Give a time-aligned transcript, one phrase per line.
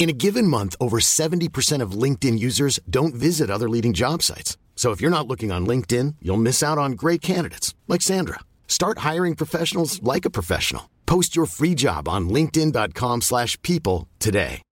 [0.00, 4.56] In a given month, over 70% of LinkedIn users don't visit other leading job sites.
[4.74, 8.40] So if you're not looking on LinkedIn, you'll miss out on great candidates like Sandra.
[8.66, 10.90] Start hiring professionals like a professional.
[11.06, 14.62] Post your free job on linkedin.com/people today.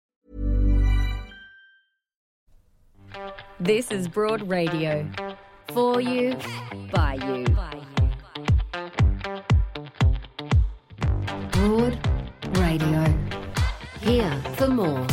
[3.60, 5.06] This is Broad Radio.
[5.74, 6.34] For you,
[6.90, 7.44] by you.
[11.52, 11.98] Broad
[12.56, 13.29] Radio.
[14.02, 15.06] Here for more.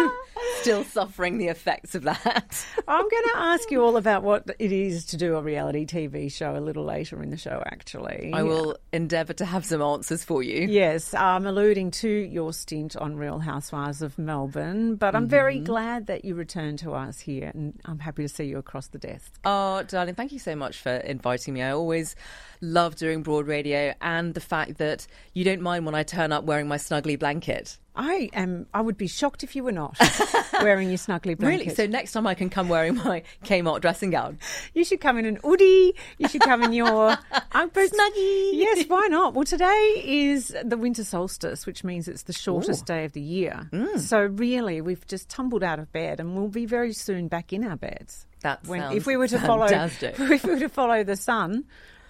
[0.60, 2.66] Still suffering the effects of that.
[2.88, 6.30] I'm going to ask you all about what it is to do a reality TV
[6.30, 8.32] show a little later in the show, actually.
[8.34, 10.66] I will endeavour to have some answers for you.
[10.66, 15.64] Yes, I'm alluding to your stint on Real Housewives of Melbourne, but I'm very mm-hmm.
[15.64, 18.98] glad that you returned to us here, and I'm happy to see you across the
[18.98, 19.38] desk.
[19.44, 21.62] Oh, darling, thank you so much for inviting me.
[21.62, 22.16] I always
[22.60, 26.44] love doing broad radio and the fact that you don't mind when I turn up
[26.44, 27.78] wearing my snuggly blanket.
[27.96, 28.66] I am.
[28.74, 29.96] I would be shocked if you were not
[30.62, 31.42] wearing your snuggly blanket.
[31.64, 31.68] Really?
[31.74, 34.38] So next time I can come wearing my Kmart dressing gown.
[34.74, 35.94] You should come in an hoodie.
[36.18, 37.16] You should come in your
[37.52, 38.50] but- Snuggie.
[38.52, 39.34] Yes, why not?
[39.34, 43.68] Well, today is the winter solstice, which means it's the shortest day of the year.
[43.72, 43.98] Mm.
[43.98, 47.64] So really, we've just tumbled out of bed, and we'll be very soon back in
[47.64, 48.26] our beds.
[48.40, 50.20] That When, if we were to follow, fantastic.
[50.20, 51.64] if we were to follow the sun,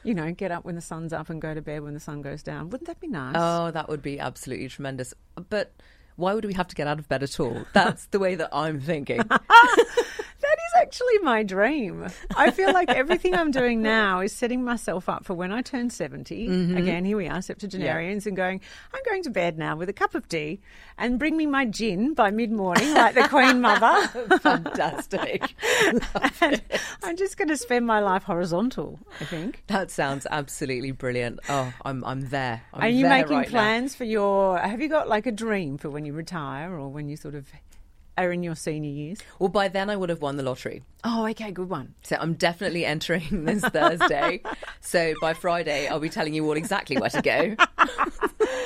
[0.06, 2.22] you know, get up when the sun's up and go to bed when the sun
[2.22, 2.70] goes down.
[2.70, 3.34] Wouldn't that be nice?
[3.36, 5.12] Oh, that would be absolutely tremendous.
[5.48, 5.72] But
[6.16, 7.64] why would we have to get out of bed at all?
[7.72, 9.22] That's the way that I'm thinking.
[10.38, 12.06] That is actually my dream.
[12.36, 15.90] I feel like everything I'm doing now is setting myself up for when I turn
[15.90, 16.48] 70.
[16.48, 16.76] Mm-hmm.
[16.76, 18.60] Again, here we are, septuagenarians, and going,
[18.92, 20.60] I'm going to bed now with a cup of tea
[20.98, 24.06] and bring me my gin by mid morning, like the Queen Mother.
[24.38, 25.54] Fantastic.
[27.02, 29.64] I'm just going to spend my life horizontal, I think.
[29.66, 31.40] That sounds absolutely brilliant.
[31.48, 32.62] Oh, I'm I'm there.
[32.72, 33.50] I'm Are you there making right now.
[33.50, 34.58] plans for your.
[34.58, 37.46] Have you got like a dream for when you retire or when you sort of
[38.18, 39.18] are in your senior years?
[39.38, 40.82] Well, by then I would have won the lottery.
[41.04, 41.94] Oh, okay, good one.
[42.02, 44.40] So I'm definitely entering this Thursday.
[44.80, 47.56] so by Friday, I'll be telling you all exactly where to go.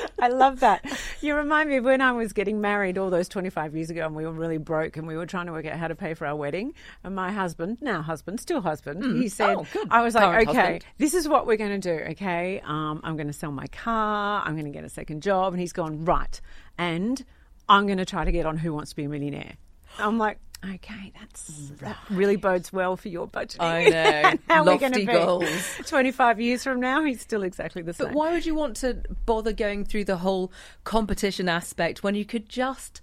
[0.21, 0.85] I love that.
[1.21, 4.15] You remind me of when I was getting married all those 25 years ago and
[4.15, 6.25] we were really broke and we were trying to work out how to pay for
[6.25, 6.73] our wedding.
[7.03, 9.65] And my husband, now husband, still husband, he said, Oh.
[9.89, 10.85] I was like, Current okay, husband.
[10.97, 12.61] this is what we're going to do, okay?
[12.63, 15.53] Um, I'm going to sell my car, I'm going to get a second job.
[15.53, 16.39] And he's gone, right.
[16.77, 17.23] And
[17.67, 19.53] I'm going to try to get on Who Wants to Be a Millionaire.
[19.97, 23.61] I'm like, okay, that's that really bodes well for your budget.
[23.61, 24.33] I know.
[24.47, 25.77] How Lofty going to be goals.
[25.85, 28.07] 25 years from now, he's still exactly the same.
[28.07, 30.51] But why would you want to bother going through the whole
[30.83, 33.01] competition aspect when you could just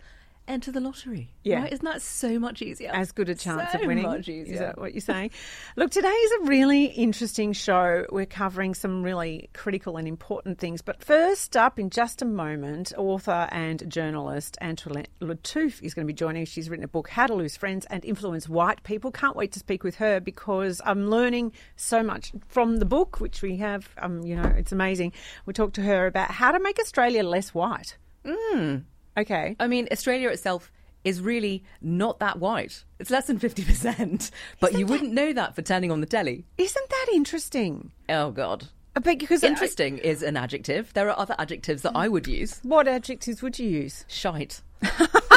[0.49, 1.33] enter the lottery.
[1.45, 1.62] Yeah.
[1.62, 1.73] Right?
[1.73, 2.91] Isn't that so much easier?
[2.93, 4.05] as good a chance so of winning.
[4.05, 4.55] Much easier.
[4.55, 5.31] Is that what you're saying?
[5.77, 8.06] Look, today is a really interesting show.
[8.11, 10.83] We're covering some really critical and important things.
[10.83, 16.12] But first up, in just a moment, author and journalist Antoinette Lattouf is going to
[16.12, 16.49] be joining us.
[16.49, 19.12] She's written a book, How to Lose Friends and Influence White People.
[19.12, 23.43] Can't wait to speak with her because I'm learning so much from the book, which
[23.43, 23.89] we have.
[23.99, 25.12] Um, you know, it's amazing.
[25.47, 27.97] We talked to her about how to make Australia less white.
[28.25, 28.85] Mm.
[29.19, 29.56] Okay.
[29.59, 30.70] I mean, Australia itself
[31.05, 32.85] is really not that white.
[32.99, 34.31] It's less than 50%.
[34.61, 36.44] But you wouldn't know that for turning on the telly.
[36.56, 37.93] Isn't that interesting?
[38.09, 38.69] Oh, God.
[38.97, 40.93] Uh, Because Interesting is an adjective.
[40.94, 42.61] There are other adjectives that I would use.
[42.62, 44.05] What adjectives would you use?
[44.09, 44.61] Shite.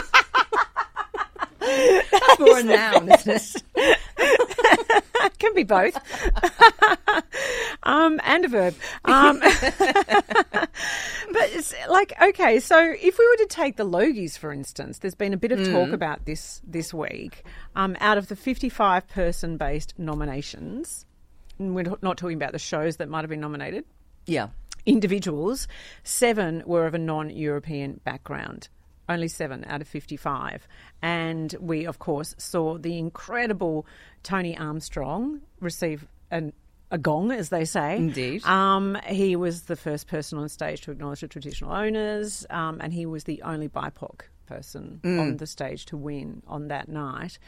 [2.12, 3.97] That's more a noun, isn't it?
[5.39, 5.97] Can be both.
[7.83, 8.75] um, and a verb.
[9.06, 10.69] Um, but
[11.33, 15.33] it's like, okay, so if we were to take the Logies, for instance, there's been
[15.33, 17.44] a bit of talk about this this week.
[17.75, 21.06] Um, out of the 55 person based nominations,
[21.59, 23.85] and we're not talking about the shows that might have been nominated,
[24.25, 24.50] Yeah.
[24.85, 25.68] individuals,
[26.03, 28.69] seven were of a non European background.
[29.12, 30.68] Only seven out of 55.
[31.02, 33.86] And we, of course, saw the incredible
[34.24, 36.54] Tony Armstrong receive an,
[36.92, 37.98] a gong, as they say.
[37.98, 38.44] Indeed.
[38.46, 42.94] Um, he was the first person on stage to acknowledge the traditional owners, um, and
[42.94, 47.40] he was the only BIPOC person on the stage to win on that night.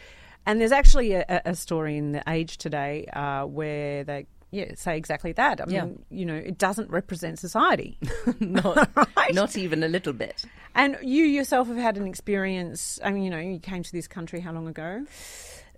[0.46, 4.76] And there's actually a, a- a story in the Age today uh, where they yeah,
[4.76, 5.60] say exactly that.
[5.60, 5.86] I Yeah.
[5.86, 7.98] mean, you know, it doesn't represent society.
[8.40, 9.34] Not, Right?
[9.34, 10.46] not even a little bit.
[10.76, 13.00] And you yourself have had an experience.
[13.04, 15.06] I mean, you know, you came to this country how long ago?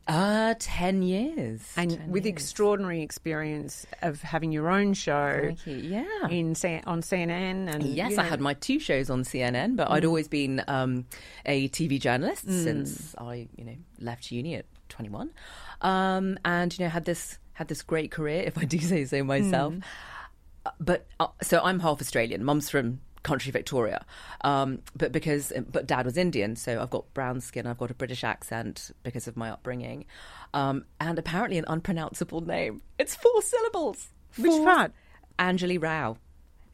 [0.07, 1.61] Uh, 10 years.
[1.75, 2.33] And 10 with years.
[2.35, 5.77] extraordinary experience of having your own show Thank you.
[5.77, 6.27] Yeah.
[6.29, 6.49] in
[6.85, 7.73] on CNN.
[7.73, 11.05] And Yes, I had my two shows on CNN, but I'd always been um,
[11.45, 15.31] a TV journalist since I, you know, left uni at 21,
[15.81, 19.23] um, and you know had this had this great career, if I do say so
[19.23, 19.73] myself.
[20.65, 22.43] Uh, But uh, so I'm half Australian.
[22.43, 24.05] Mum's from country Victoria,
[24.41, 27.65] um, but because but dad was Indian, so I've got brown skin.
[27.65, 30.05] I've got a British accent because of my upbringing,
[30.53, 32.81] um, and apparently an unpronounceable name.
[32.99, 34.09] It's four syllables.
[34.37, 34.91] Which Four- part?
[35.39, 36.17] Anjali Rao.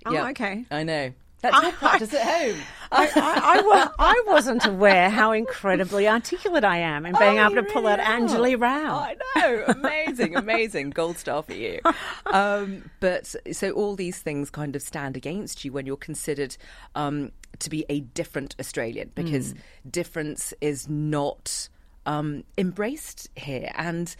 [0.05, 0.65] Oh, okay.
[0.71, 1.13] I know.
[1.41, 2.61] That's your practice at home.
[2.91, 7.55] I, I, I, I wasn't aware how incredibly articulate I am in being Oh, able
[7.55, 7.99] to you pull out.
[7.99, 8.97] Anjali Rao.
[8.99, 9.63] I know.
[9.67, 10.89] Amazing, amazing.
[10.91, 11.79] Gold star for you.
[12.25, 16.57] Um, but so all these things kind of stand against you when you're considered
[16.95, 19.53] um, to be a different Australian because
[19.89, 21.69] difference is not.
[22.07, 24.15] Um, embraced here, and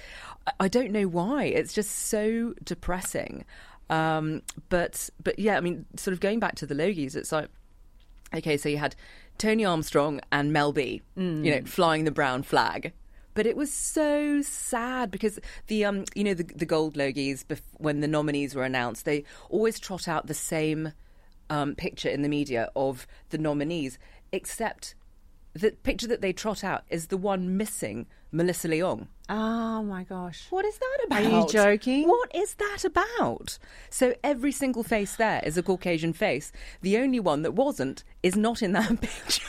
[0.46, 1.46] I- I don't know why.
[1.46, 3.44] It's just so depressing.
[3.92, 7.50] Um, but but yeah, I mean, sort of going back to the Logies, it's like
[8.34, 8.96] okay, so you had
[9.38, 11.02] Tony Armstrong and Mel B,
[11.44, 12.94] you know, flying the brown flag.
[13.34, 17.62] But it was so sad because the um, you know, the, the gold Logies bef-
[17.74, 20.94] when the nominees were announced, they always trot out the same
[21.50, 24.00] um, picture in the media of the nominees,
[24.32, 24.96] except
[25.54, 29.08] the picture that they trot out is the one missing Melissa Leong.
[29.33, 30.48] Oh my gosh.
[30.50, 31.24] What is that about?
[31.24, 32.06] Are you joking?
[32.06, 33.57] What is that about?
[33.89, 36.51] So every single face there is a Caucasian face.
[36.81, 39.48] The only one that wasn't is not in that picture.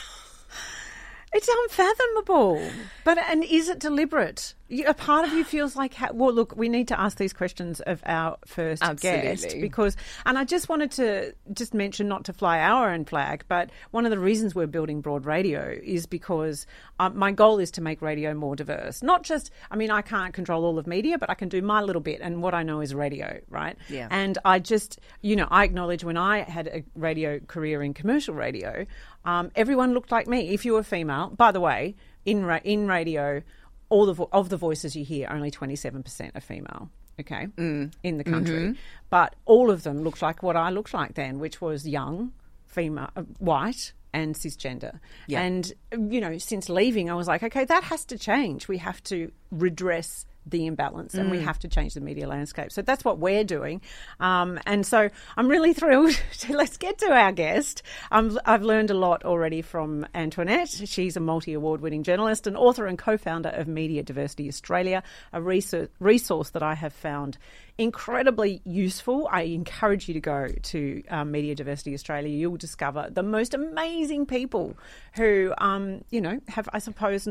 [1.33, 2.63] It's unfathomable.
[3.03, 4.55] But and is it deliberate?
[4.87, 7.81] A part of you feels like, ha- well, look, we need to ask these questions
[7.81, 12.59] of our first guest because, and I just wanted to just mention not to fly
[12.59, 16.67] our own flag, but one of the reasons we're building Broad Radio is because
[16.99, 19.03] um, my goal is to make radio more diverse.
[19.03, 21.83] Not just, I mean, I can't control all of media, but I can do my
[21.83, 23.77] little bit, and what I know is radio, right?
[23.91, 24.09] Yeah.
[24.11, 28.35] And I just, you know, I acknowledge when I had a radio career in commercial
[28.35, 28.87] radio,
[29.27, 30.49] um, everyone looked like me.
[30.49, 33.43] If you were female, by the way, in ra- in radio,
[33.93, 36.89] all the vo- of the voices you hear, only twenty seven percent are female.
[37.21, 37.93] Okay, Mm.
[38.03, 38.73] in the country, Mm-hmm.
[39.11, 42.33] but all of them looked like what I looked like then, which was young,
[42.67, 43.93] female, uh, white.
[44.15, 45.01] And cisgender.
[45.27, 45.41] Yeah.
[45.41, 48.69] And, you know, since leaving, I was like, okay, that has to change.
[48.69, 51.45] We have to redress the imbalance and we Mm.
[51.45, 52.73] have to change the media landscape.
[52.73, 53.81] So that's what we're doing.
[54.19, 57.83] Um, and so I'm really thrilled to let's get to our guest.
[58.11, 60.69] Um, I've learned a lot already from Antoinette.
[60.85, 65.03] She's a multi award winning journalist and author and co founder of Media Diversity Australia,
[65.33, 67.39] a resource, resource that I have found
[67.79, 69.29] incredibly useful.
[69.31, 72.29] I encourage you to go to um, Media Diversity Australia.
[72.29, 74.77] You will discover the most amazing people
[75.15, 77.29] who, um, you know, have, I suppose,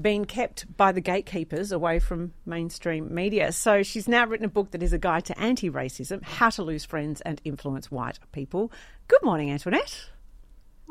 [0.00, 3.52] been kept by the gatekeepers away from mainstream media.
[3.52, 6.62] So she's now written a book that is a guide to anti racism, how to
[6.62, 8.70] lose friends and influence white people.
[9.08, 10.10] Good morning, Antoinette.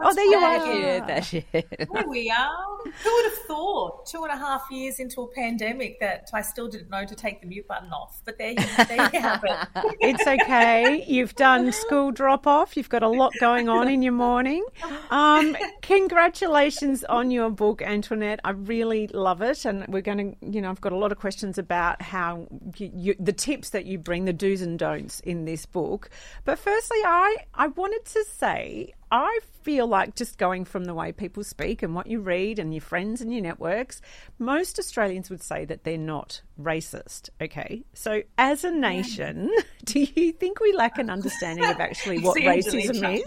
[0.02, 0.66] Oh, there you are.
[0.66, 1.46] she is, there she.
[1.52, 2.78] There we are.
[3.04, 6.68] Who would have thought two and a half years into a pandemic that I still
[6.68, 8.22] didn't know to take the mute button off?
[8.25, 9.68] But there you, there you have it.
[10.02, 11.04] It's okay.
[11.08, 12.75] You've done school drop off.
[12.78, 14.66] You've got a lot going on in your morning.
[15.10, 18.40] Um, congratulations on your book, Antoinette.
[18.44, 21.18] I really love it, and we're going to, you know, I've got a lot of
[21.20, 22.48] questions about how
[22.78, 26.10] you, you, the tips that you bring, the do's and don'ts in this book.
[26.44, 28.94] But firstly, I I wanted to say.
[29.12, 32.74] I feel like just going from the way people speak and what you read and
[32.74, 34.01] your friends and your networks,
[34.39, 37.29] most Australians would say that they're not racist.
[37.41, 37.83] Okay.
[37.93, 39.51] So, as a nation,
[39.85, 43.24] do you think we lack an understanding of actually what racism is?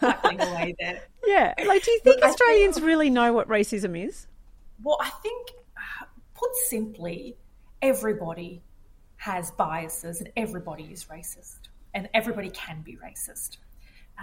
[0.00, 1.02] chuckling- away there.
[1.24, 1.54] Yeah.
[1.66, 4.26] Like, do you think Look, I think- Australians really know what racism is?
[4.82, 5.50] Well, I think,
[6.34, 7.36] put simply,
[7.80, 8.60] everybody
[9.16, 13.58] has biases and everybody is racist and everybody can be racist.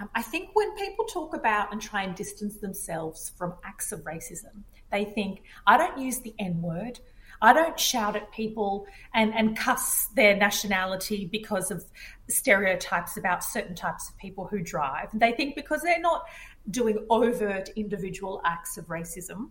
[0.00, 4.00] Um, I think when people talk about and try and distance themselves from acts of
[4.00, 7.00] racism, they think, I don't use the N word.
[7.42, 11.84] I don't shout at people and, and cuss their nationality because of
[12.28, 15.08] stereotypes about certain types of people who drive.
[15.14, 16.24] They think because they're not
[16.70, 19.50] doing overt individual acts of racism,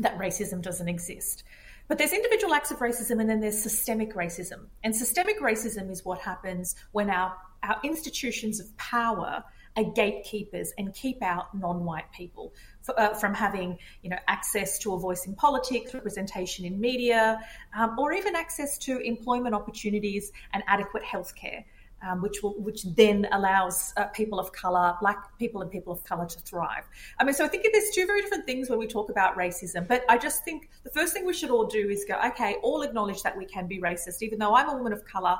[0.00, 1.44] that racism doesn't exist.
[1.86, 4.66] But there's individual acts of racism and then there's systemic racism.
[4.82, 9.44] And systemic racism is what happens when our, our institutions of power
[9.76, 14.94] are gatekeepers and keep out non-white people for, uh, from having, you know, access to
[14.94, 17.40] a voice in politics, representation in media,
[17.76, 21.64] um, or even access to employment opportunities and adequate healthcare
[22.04, 26.04] um, which will, which then allows uh, people of color, black people and people of
[26.04, 26.84] color to thrive.
[27.18, 29.88] I mean, so I think there's two very different things when we talk about racism.
[29.88, 32.82] But I just think the first thing we should all do is go, okay, all
[32.82, 34.22] acknowledge that we can be racist.
[34.22, 35.36] Even though I'm a woman of color,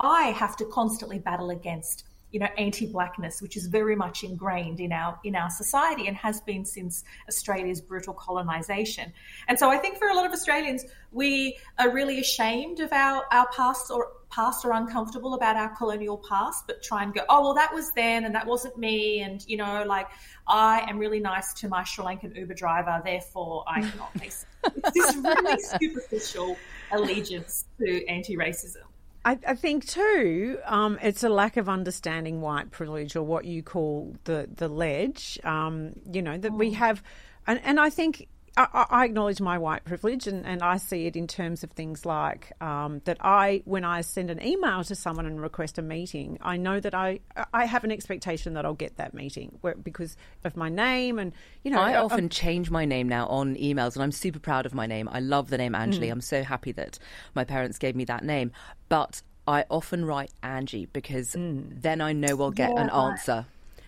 [0.00, 4.92] I have to constantly battle against you know anti-blackness which is very much ingrained in
[4.92, 9.12] our in our society and has been since Australia's brutal colonization.
[9.48, 13.24] And so I think for a lot of Australians we are really ashamed of our
[13.32, 17.42] our past or past or uncomfortable about our colonial past but try and go oh
[17.42, 20.06] well that was then and that wasn't me and you know like
[20.46, 24.44] I am really nice to my Sri Lankan Uber driver therefore I cannot it's
[24.92, 26.56] this really superficial
[26.92, 28.87] allegiance to anti-racism
[29.28, 33.62] I, I think too, um, it's a lack of understanding white privilege or what you
[33.62, 35.38] call the the ledge.
[35.44, 37.02] Um, you know that we have,
[37.46, 38.26] and, and I think
[38.58, 42.04] I, I acknowledge my white privilege, and, and I see it in terms of things
[42.04, 43.18] like um, that.
[43.20, 46.94] I when I send an email to someone and request a meeting, I know that
[46.94, 47.20] I
[47.54, 51.32] I have an expectation that I'll get that meeting where, because of my name, and
[51.62, 54.40] you know I I- often um, change my name now on emails, and I'm super
[54.40, 55.08] proud of my name.
[55.10, 56.08] I love the name Anjali.
[56.08, 56.12] Mm.
[56.12, 56.98] I'm so happy that
[57.34, 58.52] my parents gave me that name.
[58.88, 61.80] But I often write Angie because mm.
[61.80, 63.46] then I know I'll get an answer.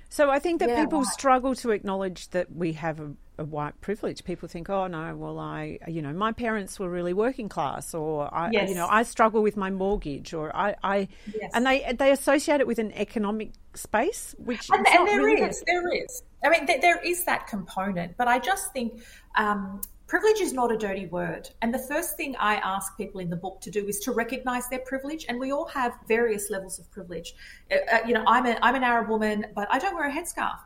[0.09, 3.81] So I think that Yeah, people struggle to acknowledge that we have a, a white
[3.81, 4.25] privilege.
[4.25, 8.33] People think, "Oh no, well I, you know, my parents were really working class, or
[8.35, 8.69] I, Yes.
[8.69, 11.51] you know, I struggle with my mortgage, or I, I Yes.
[11.55, 15.63] and they they associate it with an economic space, which and, and there really is,
[15.67, 16.23] there is.
[16.45, 19.03] I mean, there, there is that component, but I just think
[19.37, 21.49] um, privilege is not a dirty word.
[21.63, 24.69] And the first thing I ask people in the book to do is to recognize
[24.69, 27.35] their privilege, and we all have various levels of privilege.
[27.71, 30.13] Uh, uh, you know, I'm, a, I'm an Arab woman, but I don't wear a
[30.13, 30.59] headscarf.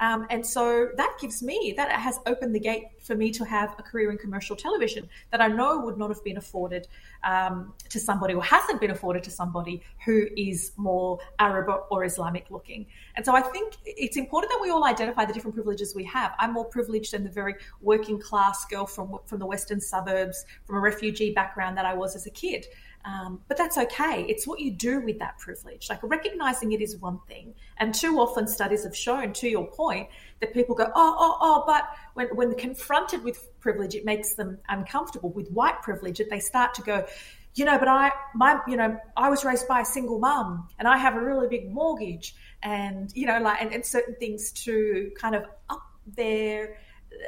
[0.00, 3.44] Um, and so that gives me, that it has opened the gate for me to
[3.44, 6.88] have a career in commercial television that I know would not have been afforded
[7.22, 12.50] um, to somebody or hasn't been afforded to somebody who is more Arab or Islamic
[12.50, 12.86] looking.
[13.14, 16.34] And so I think it's important that we all identify the different privileges we have.
[16.38, 20.76] I'm more privileged than the very working class girl from, from the western suburbs, from
[20.76, 22.66] a refugee background that I was as a kid.
[23.04, 24.26] Um, but that's okay.
[24.28, 25.88] It's what you do with that privilege.
[25.88, 27.54] Like recognizing it is one thing.
[27.78, 30.08] And too often studies have shown, to your point,
[30.40, 34.58] that people go, oh, oh, oh, but when, when confronted with privilege, it makes them
[34.68, 35.30] uncomfortable.
[35.30, 37.06] With white privilege, that they start to go,
[37.54, 40.86] you know, but I, my, you know, I was raised by a single mum and
[40.86, 45.10] I have a really big mortgage and, you know, like, and, and certain things to
[45.18, 46.76] kind of up their,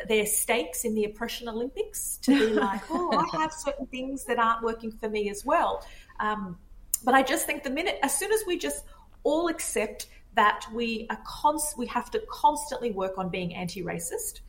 [0.08, 4.38] their stakes in the oppression Olympics to be like, oh, I have certain things that
[4.38, 5.84] aren't working for me as well.
[6.20, 6.58] Um,
[7.04, 8.84] but I just think the minute, as soon as we just
[9.24, 14.40] all accept that we are const- we have to constantly work on being anti-racist,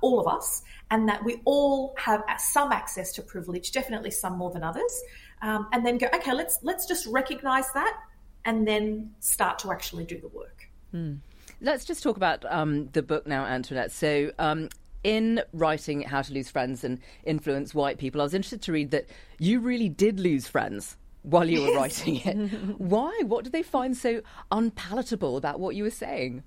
[0.00, 4.50] all of us, and that we all have some access to privilege, definitely some more
[4.50, 5.02] than others,
[5.42, 7.98] um, and then go, okay, let's let's just recognize that,
[8.44, 10.68] and then start to actually do the work.
[11.60, 13.90] Let's just talk about um, the book now, Antoinette.
[13.90, 14.68] So, um,
[15.04, 18.90] in writing How to Lose Friends and Influence White People, I was interested to read
[18.90, 19.06] that
[19.38, 22.34] you really did lose friends while you were writing it.
[22.78, 23.22] Why?
[23.24, 26.42] What did they find so unpalatable about what you were saying?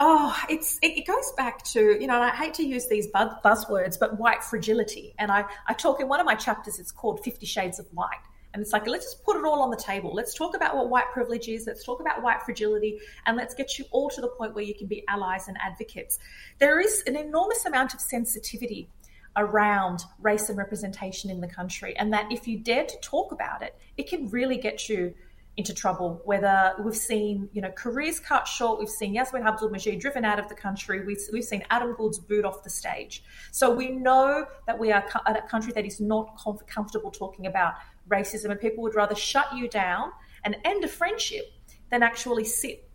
[0.00, 3.98] Oh, it's it, goes back to you know I hate to use these buzz, buzzwords,
[3.98, 5.14] but white fragility.
[5.18, 6.78] And I I talk in one of my chapters.
[6.78, 8.20] It's called Fifty Shades of White,
[8.54, 10.14] and it's like let's just put it all on the table.
[10.14, 11.66] Let's talk about what white privilege is.
[11.66, 14.74] Let's talk about white fragility, and let's get you all to the point where you
[14.74, 16.18] can be allies and advocates.
[16.58, 18.88] There is an enormous amount of sensitivity
[19.36, 23.62] around race and representation in the country, and that if you dare to talk about
[23.62, 25.14] it, it can really get you
[25.56, 26.22] into trouble.
[26.24, 30.48] Whether we've seen, you know, careers cut short, we've seen Yassmin Abdel-Magied driven out of
[30.48, 33.24] the country, we've, we've seen Adam Goodes boot off the stage.
[33.50, 37.74] So we know that we are a country that is not comfortable talking about
[38.08, 40.10] racism, and people would rather shut you down
[40.44, 41.52] and end a friendship
[41.90, 42.88] than actually sit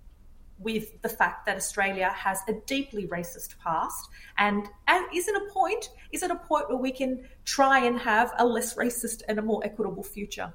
[0.59, 5.53] with the fact that Australia has a deeply racist past, and, and is it a
[5.53, 5.89] point?
[6.11, 9.41] Is it a point where we can try and have a less racist and a
[9.41, 10.53] more equitable future?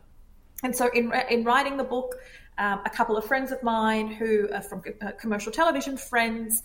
[0.63, 2.17] And so, in, in writing the book,
[2.59, 6.63] um, a couple of friends of mine who are from uh, commercial television friends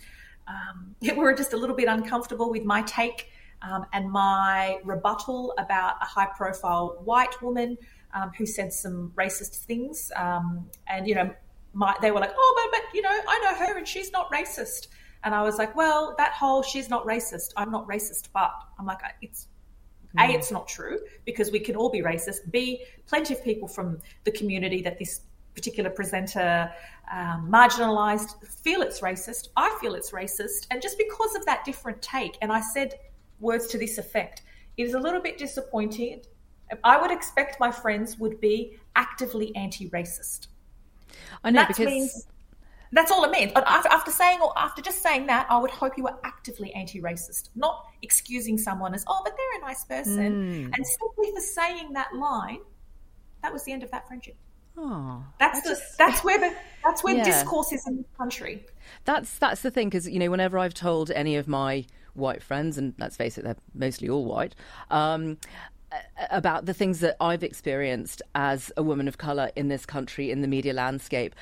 [0.48, 3.30] um, were just a little bit uncomfortable with my take
[3.64, 7.78] um, and my rebuttal about a high profile white woman
[8.14, 10.12] um, who said some racist things.
[10.16, 11.34] Um, and, you know,
[11.74, 14.32] my, they were like, oh, but, but, you know, I know her and she's not
[14.32, 14.88] racist.
[15.24, 18.86] And I was like, well, that whole she's not racist, I'm not racist, but I'm
[18.86, 19.48] like, it's
[20.20, 22.52] a, it's not true because we can all be racist.
[22.52, 25.22] B, plenty of people from the community that this
[25.56, 26.72] particular presenter
[27.12, 29.48] um, marginalized feel it's racist.
[29.56, 30.68] I feel it's racist.
[30.70, 32.96] And just because of that different take, and I said
[33.44, 34.42] words to this effect,
[34.78, 36.22] it is a little bit disappointing.
[36.84, 40.48] I would expect my friends would be actively anti racist.
[41.44, 42.28] I know because means,
[42.94, 43.52] that's all it means.
[43.56, 47.88] After saying or after just saying that, I would hope you were actively anti-racist, not
[48.04, 50.66] excusing someone as oh, but they're a nice person, mm.
[50.66, 52.60] and simply for saying that line,
[53.42, 54.36] that was the end of that friendship.
[54.78, 57.24] Oh, that's the, just, that's where the that's where yeah.
[57.24, 58.64] discourse is in the country.
[59.06, 62.78] That's that's the thing because you know whenever I've told any of my white friends,
[62.78, 64.56] and let's face it, they're mostly all white.
[64.90, 65.38] Um,
[66.32, 70.42] about the things that I've experienced as a woman of colour in this country in
[70.42, 71.36] the media landscape,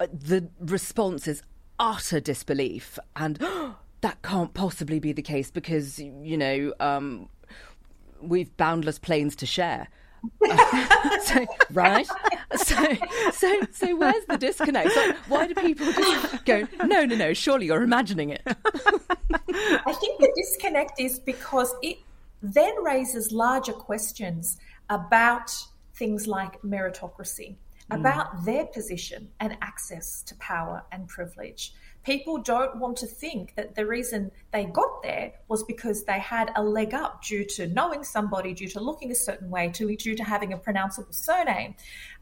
[0.00, 1.42] uh, the response is
[1.78, 7.28] utter disbelief and oh, that can't possibly be the case because you know um,
[8.20, 9.88] we've boundless planes to share.
[11.22, 12.06] so, right?
[12.56, 12.74] So,
[13.30, 14.92] so, so, where's the disconnect?
[14.92, 17.34] So why do people just go, no, no, no?
[17.34, 18.40] Surely you're imagining it.
[18.46, 21.98] I think the disconnect is because it
[22.42, 24.56] then raises larger questions
[24.88, 25.50] about
[25.94, 27.56] things like meritocracy
[27.90, 28.00] Mm.
[28.00, 31.72] about their position and access to power and privilege.
[32.08, 36.50] People don't want to think that the reason they got there was because they had
[36.56, 40.24] a leg up due to knowing somebody, due to looking a certain way, due to
[40.24, 41.74] having a pronounceable surname,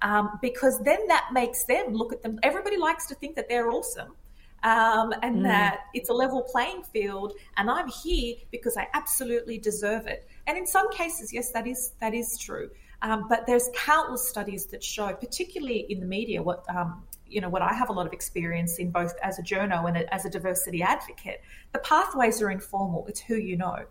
[0.02, 2.40] um, because then that makes them look at them.
[2.42, 4.16] Everybody likes to think that they're awesome.
[4.64, 5.42] Um, and mm.
[5.44, 10.26] that it's a level playing field, and I'm here because I absolutely deserve it.
[10.48, 12.70] And in some cases, yes, that is that is true.
[13.02, 17.48] Um, but there's countless studies that show, particularly in the media, what um, you know,
[17.48, 20.30] what I have a lot of experience in both as a journo and as a
[20.30, 21.42] diversity advocate.
[21.72, 23.06] The pathways are informal.
[23.08, 23.84] It's who you know.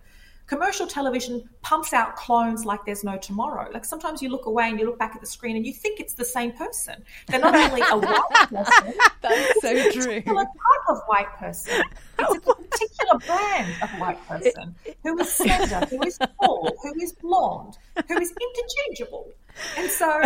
[0.47, 3.67] Commercial television pumps out clones like there's no tomorrow.
[3.73, 5.99] Like sometimes you look away and you look back at the screen and you think
[5.99, 7.03] it's the same person.
[7.27, 10.17] They're not only a white person, that's so true.
[10.17, 11.81] A particular type of white person.
[12.19, 17.13] It's a particular brand of white person who is slender, who is tall, who is
[17.13, 19.31] blonde, who is interchangeable.
[19.77, 20.21] And so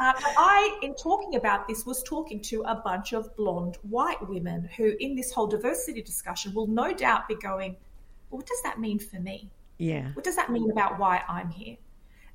[0.00, 4.68] uh, I, in talking about this, was talking to a bunch of blonde white women
[4.76, 7.76] who, in this whole diversity discussion, will no doubt be going,
[8.30, 9.50] well, What does that mean for me?
[9.78, 10.12] Yeah.
[10.14, 11.76] What does that mean about why I'm here?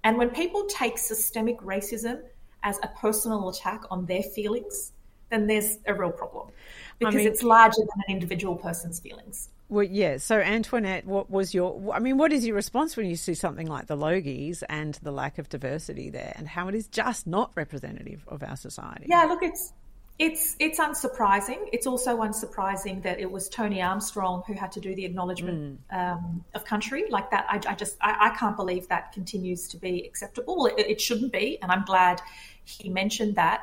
[0.04, 2.22] And when people take systemic racism
[2.62, 4.92] as a personal attack on their feelings,
[5.30, 6.50] then there's a real problem
[7.00, 9.50] because I mean, it's larger than an individual person's feelings.
[9.68, 10.18] Well, yeah.
[10.18, 11.94] So, Antoinette, what was your?
[11.94, 15.12] I mean, what is your response when you see something like the Logies and the
[15.12, 19.08] lack of diversity there, and how it is just not representative of our society?
[19.10, 19.74] Yeah, look, it's
[20.18, 21.68] it's it's unsurprising.
[21.74, 25.98] It's also unsurprising that it was Tony Armstrong who had to do the acknowledgement mm.
[25.98, 27.46] um, of country like that.
[27.50, 30.68] I, I just I, I, can't believe that continues to be acceptable.
[30.68, 32.22] It, it, shouldn't be, and I'm glad
[32.64, 33.62] he mentioned that.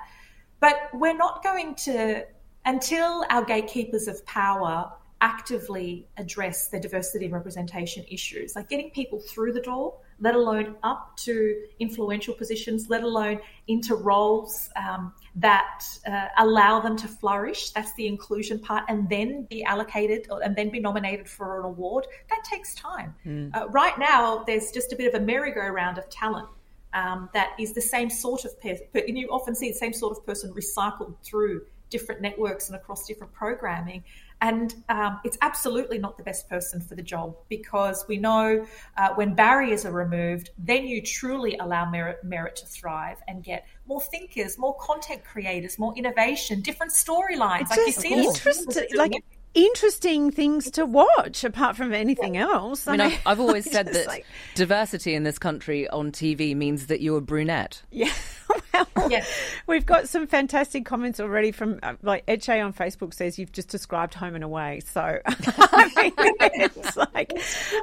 [0.61, 2.27] But we're not going to
[2.67, 9.20] until our gatekeepers of power actively address their diversity and representation issues, like getting people
[9.20, 15.85] through the door, let alone up to influential positions, let alone into roles um, that
[16.06, 17.70] uh, allow them to flourish.
[17.70, 22.08] That's the inclusion part, and then be allocated and then be nominated for an award.
[22.28, 23.14] That takes time.
[23.24, 23.56] Mm.
[23.56, 26.48] Uh, right now, there's just a bit of a merry-go-round of talent.
[26.94, 30.18] Um, that is the same sort of person, and you often see the same sort
[30.18, 34.02] of person recycled through different networks and across different programming.
[34.42, 39.11] And um, it's absolutely not the best person for the job because we know uh,
[39.14, 44.00] when barriers are removed, then you truly allow merit, merit to thrive and get more
[44.00, 47.70] thinkers, more content creators, more innovation, different storylines.
[47.70, 49.12] Like you see, interesting, like
[49.55, 52.88] interesting things to watch apart from anything else.
[52.88, 54.26] I mean, I've, I've always said that like...
[54.57, 57.83] diversity in this country on TV means that you're a brunette.
[57.90, 58.12] Yeah.
[58.97, 59.29] well, yes.
[59.67, 63.69] we've got some fantastic comments already from uh, like Eche on Facebook says you've just
[63.69, 64.81] described Home and Away.
[64.81, 67.33] So I mean, it's like,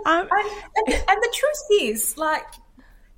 [0.05, 2.45] um, and, and, and, the truth is, like,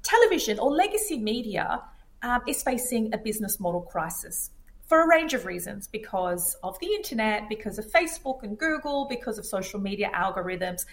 [0.03, 1.81] television or legacy media
[2.23, 4.51] um, is facing a business model crisis
[4.87, 9.37] for a range of reasons because of the internet, because of Facebook and Google, because
[9.37, 10.85] of social media algorithms.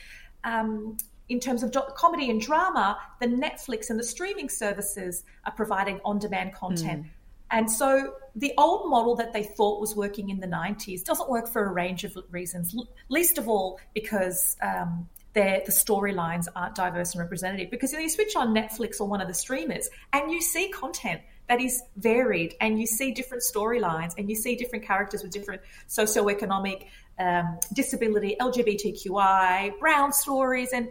[0.45, 0.97] Um,
[1.29, 6.19] in terms of comedy and drama, the Netflix and the streaming services are providing on
[6.19, 7.05] demand content.
[7.05, 7.11] Mm.
[7.51, 11.49] And so the old model that they thought was working in the 90s doesn't work
[11.49, 12.75] for a range of reasons,
[13.09, 17.71] least of all because um, the storylines aren't diverse and representative.
[17.71, 21.61] Because you switch on Netflix or one of the streamers and you see content that
[21.61, 26.87] is varied and you see different storylines and you see different characters with different socioeconomic
[27.19, 30.89] um, disability, LGBTQI, brown stories, and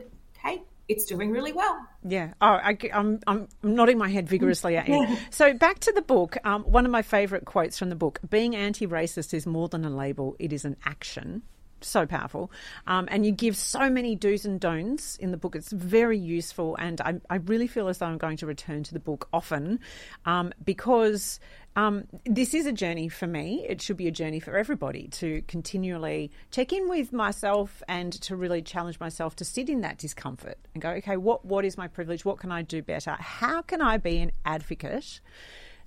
[0.48, 1.86] hey, it's doing really well.
[2.04, 2.34] Yeah.
[2.42, 4.96] Oh, I, am I'm, I'm nodding my head vigorously at you.
[5.02, 5.20] Yeah.
[5.30, 6.38] So back to the book.
[6.44, 9.90] Um, one of my favourite quotes from the book: "Being anti-racist is more than a
[9.90, 11.44] label; it is an action."
[11.82, 12.52] So powerful.
[12.86, 15.56] Um, and you give so many do's and don'ts in the book.
[15.56, 16.76] It's very useful.
[16.78, 19.80] And I, I really feel as though I'm going to return to the book often
[20.26, 21.40] um, because
[21.76, 23.66] um, this is a journey for me.
[23.70, 28.36] It should be a journey for everybody to continually check in with myself and to
[28.36, 31.88] really challenge myself to sit in that discomfort and go, okay, what, what is my
[31.88, 32.26] privilege?
[32.26, 33.16] What can I do better?
[33.20, 35.22] How can I be an advocate?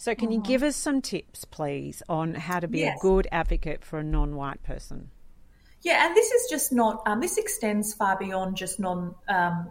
[0.01, 0.49] So, can you uh-huh.
[0.49, 2.99] give us some tips, please, on how to be yes.
[2.99, 5.11] a good advocate for a non white person?
[5.83, 9.15] Yeah, and this is just not, um, this extends far beyond just non.
[9.29, 9.71] Um,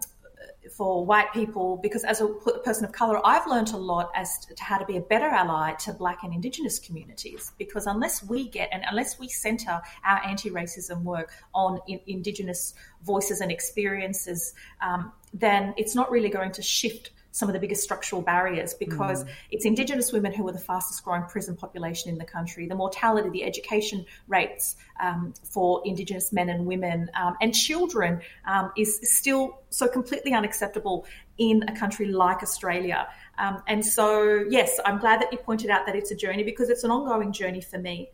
[0.75, 4.63] for white people, because as a person of colour, I've learned a lot as to
[4.63, 7.51] how to be a better ally to Black and Indigenous communities.
[7.57, 13.41] Because unless we get and unless we centre our anti-racism work on in, Indigenous voices
[13.41, 18.21] and experiences, um, then it's not really going to shift some of the biggest structural
[18.21, 19.29] barriers because mm.
[19.51, 22.67] it's Indigenous women who are the fastest growing prison population in the country.
[22.67, 28.71] The mortality, the education rates um, for Indigenous men and women um, and children um,
[28.77, 31.05] is still so completely unacceptable
[31.37, 33.07] in a country like Australia.
[33.37, 36.69] Um, and so, yes, I'm glad that you pointed out that it's a journey because
[36.69, 38.09] it's an ongoing journey for me.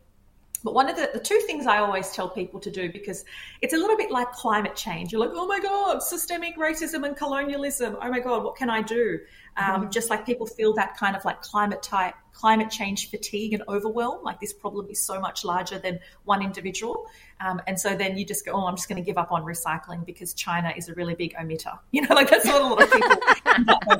[0.64, 3.24] But one of the, the two things I always tell people to do, because
[3.62, 5.12] it's a little bit like climate change.
[5.12, 7.96] You're like, oh my God, systemic racism and colonialism.
[8.00, 9.20] Oh my God, what can I do?
[9.56, 9.90] Um, mm-hmm.
[9.90, 14.22] Just like people feel that kind of like climate type, climate change fatigue and overwhelm,
[14.22, 17.06] like this problem is so much larger than one individual.
[17.40, 19.42] Um, and so then you just go, oh, I'm just going to give up on
[19.44, 21.78] recycling because China is a really big emitter.
[21.92, 23.16] You know, like that's what a lot of people.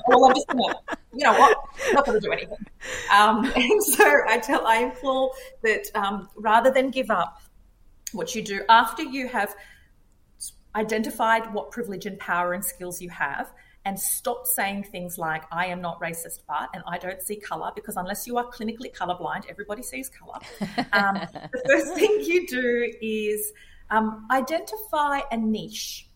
[0.09, 2.59] well, I'm just going to, you know what, I'm not going to do anything.
[3.11, 7.40] Um, and so I tell, I implore that um, rather than give up,
[8.12, 9.55] what you do after you have
[10.75, 13.51] identified what privilege and power and skills you have,
[13.87, 17.70] and stop saying things like, I am not racist, but, and I don't see color,
[17.72, 20.40] because unless you are clinically colorblind, everybody sees color.
[20.92, 21.14] Um,
[21.53, 23.53] the first thing you do is
[23.90, 26.09] um, identify a niche.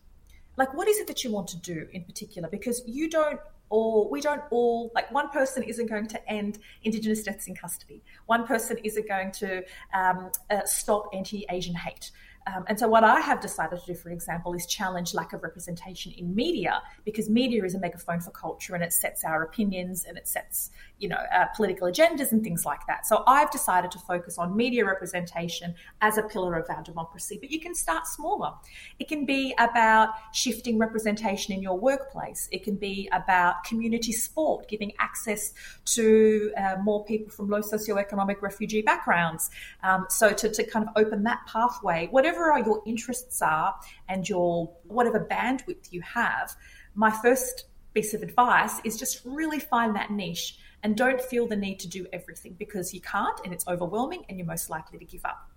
[0.57, 2.49] Like, what is it that you want to do in particular?
[2.49, 7.23] Because you don't all, we don't all, like, one person isn't going to end Indigenous
[7.23, 8.03] deaths in custody.
[8.25, 12.11] One person isn't going to um, uh, stop anti Asian hate.
[12.47, 15.43] Um, and so, what I have decided to do, for example, is challenge lack of
[15.43, 20.05] representation in media because media is a megaphone for culture and it sets our opinions
[20.05, 23.05] and it sets, you know, uh, political agendas and things like that.
[23.05, 27.37] So, I've decided to focus on media representation as a pillar of our democracy.
[27.39, 28.53] But you can start smaller.
[28.97, 34.67] It can be about shifting representation in your workplace, it can be about community sport,
[34.67, 35.53] giving access
[35.85, 39.51] to uh, more people from low socioeconomic refugee backgrounds.
[39.83, 43.75] Um, so, to, to kind of open that pathway, whatever whatever your interests are
[44.09, 46.55] and your whatever bandwidth you have,
[46.95, 51.55] my first piece of advice is just really find that niche and don't feel the
[51.55, 55.05] need to do everything because you can't and it's overwhelming and you're most likely to
[55.05, 55.47] give up.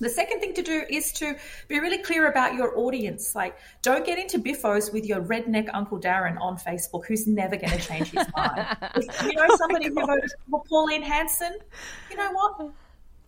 [0.00, 1.36] The second thing to do is to
[1.68, 3.36] be really clear about your audience.
[3.36, 7.78] Like, don't get into biffos with your redneck Uncle Darren on Facebook who's never going
[7.78, 8.66] to change his mind.
[8.96, 11.58] if you know somebody oh who voted for Pauline Hanson,
[12.10, 12.72] you know what?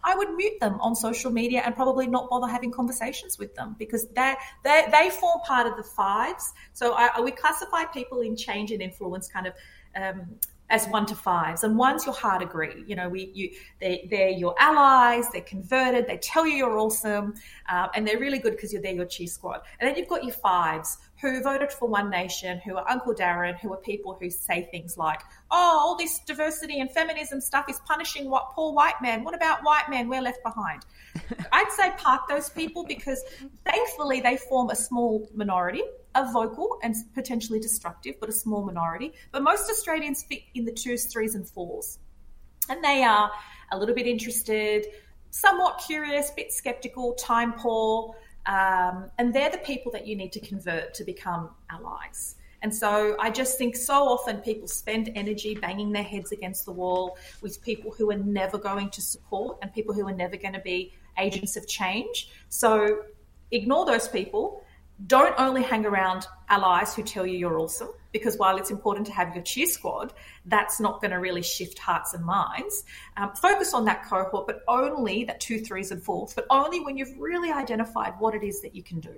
[0.04, 3.76] I would mute them on social media and probably not bother having conversations with them
[3.78, 6.52] because they they form part of the fives.
[6.72, 9.54] So I, we classify people in change and influence kind of.
[9.94, 12.84] Um, as one to fives, and one's your hard agree.
[12.86, 13.50] You know, we you
[13.80, 15.30] they they're your allies.
[15.30, 16.06] They're converted.
[16.06, 17.34] They tell you you're awesome,
[17.68, 19.60] um, and they're really good because you're they're your cheer squad.
[19.78, 23.58] And then you've got your fives who voted for One Nation, who are Uncle Darren,
[23.58, 27.80] who are people who say things like, "Oh, all this diversity and feminism stuff is
[27.86, 29.24] punishing what poor white men.
[29.24, 30.08] What about white men?
[30.08, 30.84] We're left behind."
[31.52, 33.22] I'd say park those people because
[33.64, 35.82] thankfully they form a small minority
[36.16, 39.12] are vocal and potentially destructive, but a small minority.
[39.32, 41.98] But most Australians fit in the twos, threes, and fours.
[42.68, 43.30] And they are
[43.72, 44.86] a little bit interested,
[45.30, 48.14] somewhat curious, bit skeptical, time poor.
[48.46, 52.36] Um, and they're the people that you need to convert to become allies.
[52.62, 56.72] And so I just think so often people spend energy banging their heads against the
[56.72, 60.54] wall with people who are never going to support and people who are never going
[60.54, 62.30] to be agents of change.
[62.48, 63.02] So
[63.50, 64.64] ignore those people
[65.04, 69.12] don't only hang around allies who tell you you're awesome, because while it's important to
[69.12, 70.12] have your cheer squad,
[70.46, 72.84] that's not going to really shift hearts and minds.
[73.16, 76.96] Um, focus on that cohort, but only that two, threes, and fours, but only when
[76.96, 79.14] you've really identified what it is that you can do.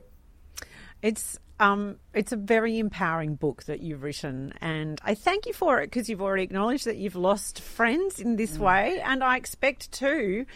[1.00, 5.80] It's um, it's a very empowering book that you've written, and I thank you for
[5.80, 8.60] it because you've already acknowledged that you've lost friends in this mm.
[8.60, 10.46] way, and I expect too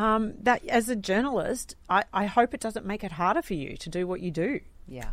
[0.00, 3.76] um, that as a journalist, I, I hope it doesn't make it harder for you
[3.76, 4.60] to do what you do.
[4.88, 5.10] Yeah.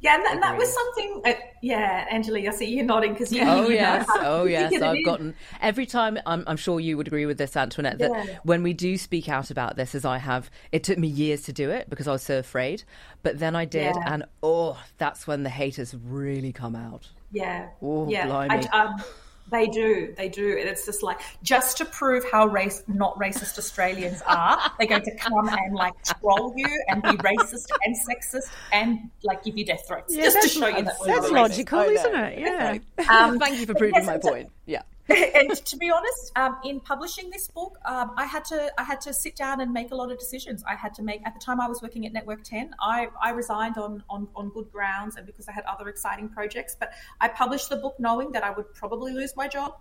[0.00, 1.22] Yeah, and that, that, was something.
[1.24, 3.42] Uh, yeah, Anjali, I see you're nodding because you.
[3.42, 4.82] Oh you yes, know, oh yes.
[4.82, 6.18] I've gotten every time.
[6.26, 7.98] I'm, I'm, sure you would agree with this, Antoinette.
[7.98, 8.38] That yeah.
[8.42, 11.54] when we do speak out about this, as I have, it took me years to
[11.54, 12.84] do it because I was so afraid.
[13.22, 14.12] But then I did, yeah.
[14.12, 17.08] and oh, that's when the haters really come out.
[17.32, 18.26] Yeah, oh, yeah.
[18.26, 18.68] Blimey.
[18.70, 19.02] I, um,
[19.50, 23.58] they do, they do, and it's just like just to prove how race not racist
[23.58, 28.50] Australians are, they're going to come and like troll you and be racist and sexist
[28.72, 32.14] and like give you death threats yeah, just to show you that that's logical, isn't
[32.14, 32.38] it?
[32.38, 32.78] Yeah.
[33.08, 34.50] Um, Thank you for proving my point.
[34.66, 34.82] Yeah.
[35.08, 39.02] and to be honest, um, in publishing this book, um, I had to I had
[39.02, 40.64] to sit down and make a lot of decisions.
[40.66, 42.74] I had to make at the time I was working at Network Ten.
[42.80, 46.74] I, I resigned on, on on good grounds and because I had other exciting projects.
[46.78, 49.76] But I published the book knowing that I would probably lose my job.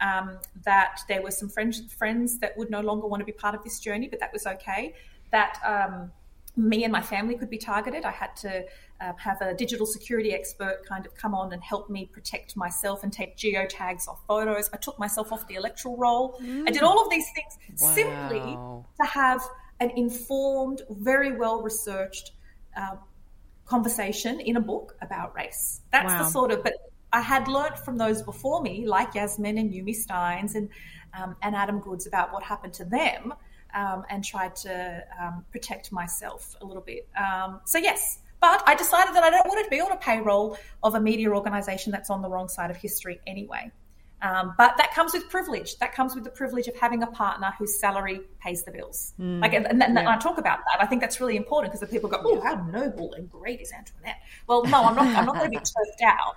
[0.00, 3.56] Um, that there were some friends friends that would no longer want to be part
[3.56, 4.94] of this journey, but that was okay.
[5.32, 6.12] That um,
[6.56, 8.04] me and my family could be targeted.
[8.04, 8.64] I had to
[9.00, 13.04] uh, have a digital security expert kind of come on and help me protect myself
[13.04, 14.68] and take geotags off photos.
[14.72, 16.38] I took myself off the electoral roll.
[16.42, 16.68] Mm.
[16.68, 17.94] I did all of these things wow.
[17.94, 19.40] simply to have
[19.80, 22.32] an informed, very well researched
[22.76, 22.96] uh,
[23.66, 25.80] conversation in a book about race.
[25.92, 26.22] That's wow.
[26.22, 26.74] the sort of, but
[27.12, 30.68] I had learnt from those before me, like Yassmin and Yumi Stynes and,
[31.14, 33.34] um, and Adam Goodes, about what happened to them.
[33.74, 37.06] Um, and tried to um, protect myself a little bit.
[37.22, 40.56] Um, so, yes, but I decided that I don't want to be on a payroll
[40.82, 43.70] of a media organisation that's on the wrong side of history anyway.
[44.20, 45.78] Um, but that comes with privilege.
[45.78, 49.14] That comes with the privilege of having a partner whose salary pays the bills.
[49.20, 50.08] Mm, like, and, and, and yeah.
[50.08, 50.82] I talk about that.
[50.82, 53.72] I think that's really important because the people go, "Oh, how noble and great is
[53.72, 55.06] Antoinette?" Well, no, I'm not.
[55.16, 56.34] I'm not going to be turfed out.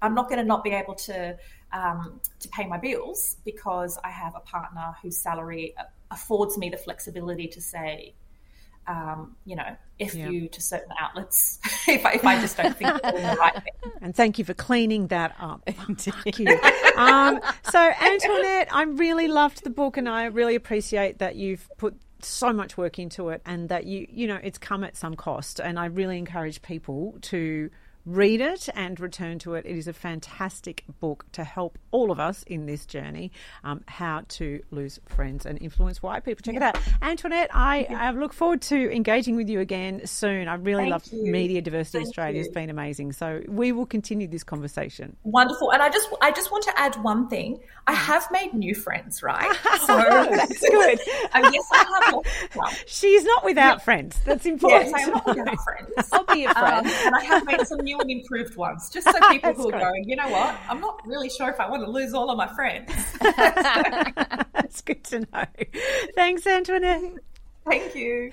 [0.00, 1.36] I'm not going to not be able to
[1.72, 5.74] um, to pay my bills because I have a partner whose salary
[6.10, 8.14] affords me the flexibility to say,
[8.86, 10.28] um, you know, if yeah.
[10.28, 13.92] you to certain outlets if, I, if I just don't think right thing.
[14.00, 15.62] And thank you for cleaning that up.
[15.96, 16.58] thank you.
[16.96, 21.96] Um, so, Antoinette, I really loved the book and I really appreciate that you've put
[22.20, 25.60] so much work into it and that you, you know, it's come at some cost.
[25.60, 27.70] And I really encourage people to
[28.06, 29.64] read it and return to it.
[29.66, 34.22] It is a fantastic book to help all of us in this journey um, how
[34.28, 36.42] to lose friends and influence white people.
[36.42, 36.78] Check it out.
[37.02, 40.48] Antoinette, I, I look forward to engaging with you again soon.
[40.48, 42.34] I really love Media Diversity Thank Australia.
[42.34, 42.40] You.
[42.40, 43.12] It's been amazing.
[43.12, 45.16] So we will continue this conversation.
[45.24, 45.72] Wonderful.
[45.72, 47.60] And I just I just want to add one thing.
[47.86, 47.96] I mm.
[47.96, 49.54] have made new friends, right?
[49.84, 50.98] So that's good.
[51.06, 52.22] yes, I
[52.54, 52.78] have.
[52.86, 53.84] She's not without yeah.
[53.84, 54.18] friends.
[54.24, 54.90] That's important.
[54.90, 56.08] Yes, I'm not without friends.
[56.12, 56.86] I'll be a friend.
[56.86, 59.68] Um, and I have made some new new and improved ones, just so people who
[59.68, 62.30] are going, you know what, I'm not really sure if I want to lose all
[62.30, 62.90] of my friends.
[63.20, 65.44] That's good to know.
[66.14, 67.14] Thanks, Antoinette.
[67.66, 68.32] Thank you.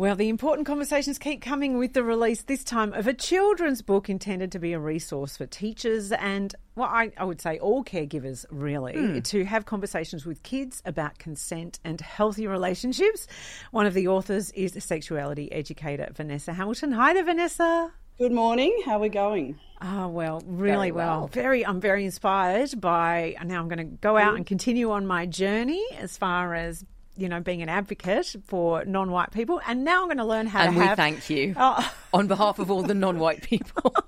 [0.00, 4.08] Well, the important conversations keep coming with the release this time of a children's book
[4.08, 8.46] intended to be a resource for teachers and, well, I, I would say all caregivers,
[8.50, 9.20] really, hmm.
[9.20, 13.26] to have conversations with kids about consent and healthy relationships.
[13.72, 16.92] One of the authors is sexuality educator Vanessa Hamilton.
[16.92, 17.92] Hi there, Vanessa.
[18.16, 18.74] Good morning.
[18.86, 19.60] How are we going?
[19.82, 21.18] Oh well, really Very well.
[21.18, 21.26] well.
[21.26, 23.36] Very, I'm very inspired by.
[23.44, 26.86] Now I'm going to go out and continue on my journey as far as
[27.20, 30.60] you know being an advocate for non-white people, and now I'm going to learn how
[30.60, 30.96] to And to we have.
[30.96, 31.92] thank you Oh.
[32.12, 33.94] on behalf of all the non-white people.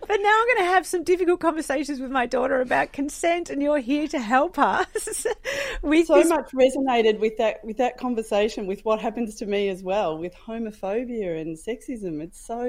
[0.00, 3.60] But now I'm going to have some difficult conversations with my daughter about consent, and
[3.60, 4.86] you're here to help us
[5.82, 6.28] with So this.
[6.30, 10.34] much resonated with that with that conversation with what happens to me as well with
[10.34, 12.22] homophobia and sexism.
[12.22, 12.60] It's so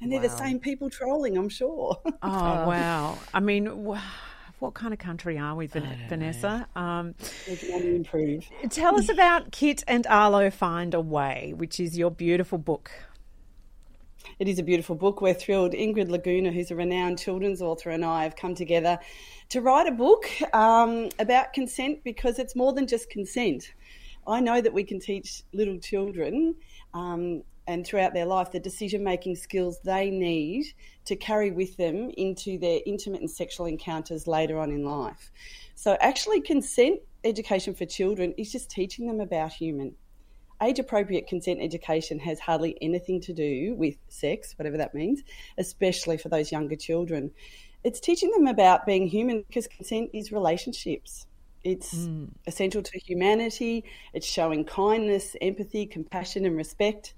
[0.00, 1.36] and they're the same people trolling.
[1.36, 1.98] I'm sure.
[2.04, 3.18] Oh uh, wow!
[3.34, 3.66] I mean.
[3.66, 4.00] wh-
[4.58, 6.66] What kind of country are we, Van- Vanessa?
[6.74, 7.14] Um,
[7.48, 8.48] we can only improve.
[8.70, 12.90] tell us about Kit and Arlo Find a Way, which is your beautiful book.
[14.40, 15.20] It is a beautiful book.
[15.20, 15.72] We're thrilled.
[15.72, 18.98] Ingrid Laguna, who's a renowned children's author, and I have come together
[19.50, 23.72] to write a book um, about consent because it's more than just consent.
[24.26, 26.56] I know that we can teach little children
[26.94, 30.64] um, and throughout their life the decision making skills they need
[31.04, 35.30] to carry with them into their intimate and sexual encounters later on in life.
[35.76, 39.94] So, actually, consent education for children is just teaching them about human
[40.62, 45.22] age appropriate consent education has hardly anything to do with sex, whatever that means,
[45.56, 47.30] especially for those younger children.
[47.84, 51.26] It's teaching them about being human because consent is relationships.
[51.62, 52.26] It's hmm.
[52.46, 53.84] essential to humanity.
[54.12, 57.14] It's showing kindness, empathy, compassion, and respect.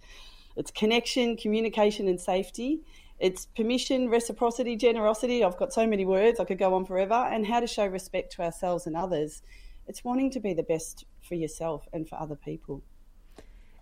[0.61, 2.83] It's connection, communication, and safety.
[3.19, 5.43] It's permission, reciprocity, generosity.
[5.43, 7.15] I've got so many words, I could go on forever.
[7.15, 9.43] And how to show respect to ourselves and others.
[9.87, 12.83] It's wanting to be the best for yourself and for other people.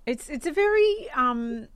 [0.06, 1.66] It's it's a very um,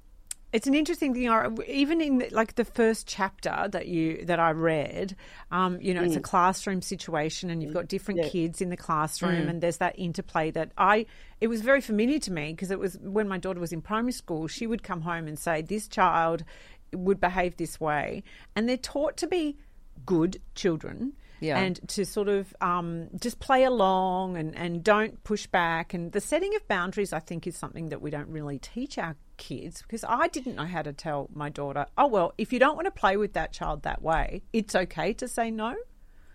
[0.52, 1.28] it's an interesting thing.
[1.28, 5.16] I- Even in like the first chapter that you that I read,
[5.50, 8.28] um, you know, it's a classroom situation, and you've got different Yeah.
[8.28, 11.06] kids in the classroom, and there's that interplay that I.
[11.40, 14.12] It was very familiar to me because it was when my daughter was in primary
[14.12, 14.46] school.
[14.46, 16.44] She would come home and say, "This child
[16.92, 18.22] would behave this way,"
[18.54, 19.56] and they're taught to be
[20.04, 21.58] good children Yeah.
[21.58, 25.94] and to sort of um, just play along and, and don't push back.
[25.94, 29.16] And the setting of boundaries, I think, is something that we don't really teach our
[29.42, 32.76] kids because I didn't know how to tell my daughter, oh, well, if you don't
[32.76, 35.74] want to play with that child that way, it's okay to say no.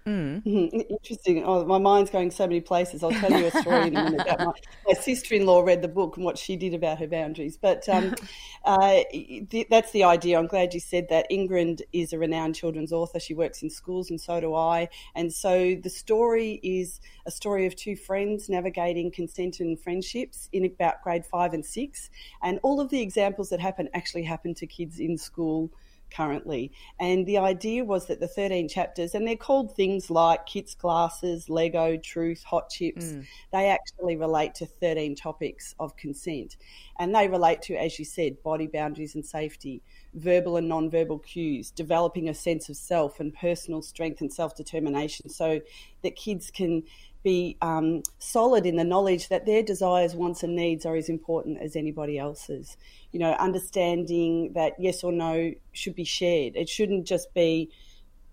[0.45, 1.43] Interesting.
[1.43, 3.03] Oh, my mind's going so many places.
[3.03, 4.53] I'll tell you a story in a minute about my,
[4.87, 7.57] my sister-in-law read the book and what she did about her boundaries.
[7.57, 8.15] But um,
[8.65, 10.39] uh, th- that's the idea.
[10.39, 11.29] I'm glad you said that.
[11.29, 13.19] Ingrid is a renowned children's author.
[13.19, 14.87] She works in schools, and so do I.
[15.13, 20.63] And so the story is a story of two friends navigating consent and friendships in
[20.63, 22.09] about grade five and six.
[22.41, 25.69] And all of the examples that happen actually happen to kids in school
[26.11, 26.71] currently.
[26.99, 31.49] And the idea was that the 13 chapters, and they're called things like Kits Glasses,
[31.49, 33.25] Lego, Truth, Hot Chips, mm.
[33.51, 36.57] they actually relate to 13 topics of consent.
[36.99, 39.81] And they relate to, as you said, body boundaries and safety,
[40.13, 45.61] verbal and non-verbal cues, developing a sense of self and personal strength and self-determination so
[46.03, 46.83] that kids can
[47.23, 51.61] be um, solid in the knowledge that their desires, wants, and needs are as important
[51.61, 52.77] as anybody else's.
[53.11, 56.55] You know, understanding that yes or no should be shared.
[56.55, 57.69] It shouldn't just be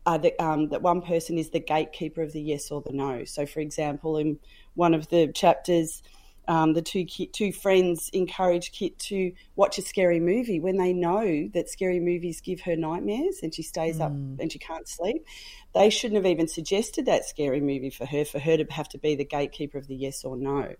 [0.06, 3.24] uh, um, that one person is the gatekeeper of the yes or the no.
[3.24, 4.38] So, for example, in
[4.74, 6.02] one of the chapters,
[6.46, 11.48] um, the two two friends encourage Kit to watch a scary movie when they know
[11.54, 15.26] that scary movies give her nightmares and she stays up and she can't sleep.
[15.74, 18.98] They shouldn't have even suggested that scary movie for her, for her to have to
[18.98, 20.74] be the gatekeeper of the yes or no.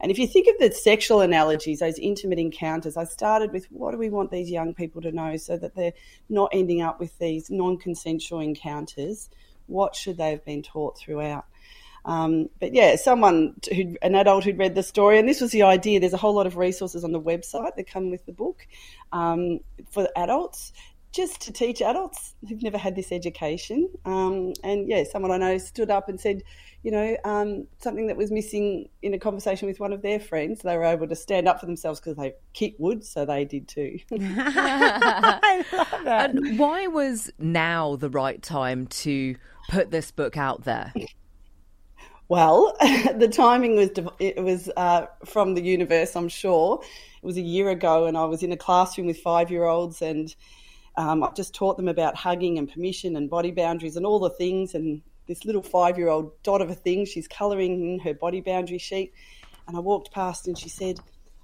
[0.00, 3.92] And if you think of the sexual analogies, those intimate encounters, I started with what
[3.92, 5.94] do we want these young people to know so that they're
[6.28, 9.30] not ending up with these non consensual encounters
[9.66, 11.46] What should they have been taught throughout?
[12.06, 15.62] Um, but yeah, someone who an adult who'd read the story, and this was the
[15.62, 16.00] idea.
[16.00, 18.66] There's a whole lot of resources on the website that come with the book
[19.12, 19.58] um,
[19.90, 20.72] for adults,
[21.12, 23.88] just to teach adults who've never had this education.
[24.04, 26.42] Um, and yeah, someone I know stood up and said,
[26.84, 30.62] you know, um, something that was missing in a conversation with one of their friends.
[30.62, 33.66] They were able to stand up for themselves because they Kit could, so they did
[33.66, 33.98] too.
[34.12, 36.30] I love that.
[36.30, 39.34] And why was now the right time to
[39.68, 40.92] put this book out there?
[42.28, 46.16] Well, the timing was it was uh, from the universe.
[46.16, 49.50] I'm sure it was a year ago, and I was in a classroom with five
[49.50, 50.34] year olds, and
[50.96, 54.30] um, I just taught them about hugging and permission and body boundaries and all the
[54.30, 54.74] things.
[54.74, 58.78] And this little five year old dot of a thing, she's colouring her body boundary
[58.78, 59.12] sheet,
[59.68, 60.98] and I walked past, and she said,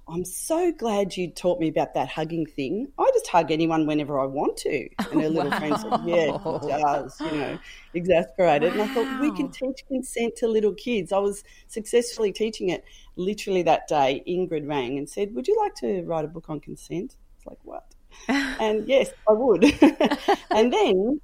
[0.07, 2.91] I'm so glad you taught me about that hugging thing.
[2.99, 4.89] I just hug anyone whenever I want to.
[5.11, 7.59] And her little friend said, Yeah, it does, you know,
[7.93, 8.75] exasperated.
[8.75, 8.81] Wow.
[8.81, 11.13] And I thought, we can teach consent to little kids.
[11.13, 12.83] I was successfully teaching it
[13.15, 14.23] literally that day.
[14.27, 17.15] Ingrid rang and said, Would you like to write a book on consent?
[17.37, 17.85] It's like, What?
[18.27, 19.63] and yes, I would.
[20.51, 21.21] and then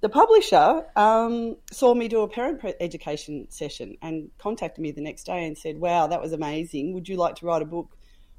[0.00, 5.24] the publisher um, saw me do a parent education session and contacted me the next
[5.24, 6.94] day and said, Wow, that was amazing.
[6.94, 7.96] Would you like to write a book?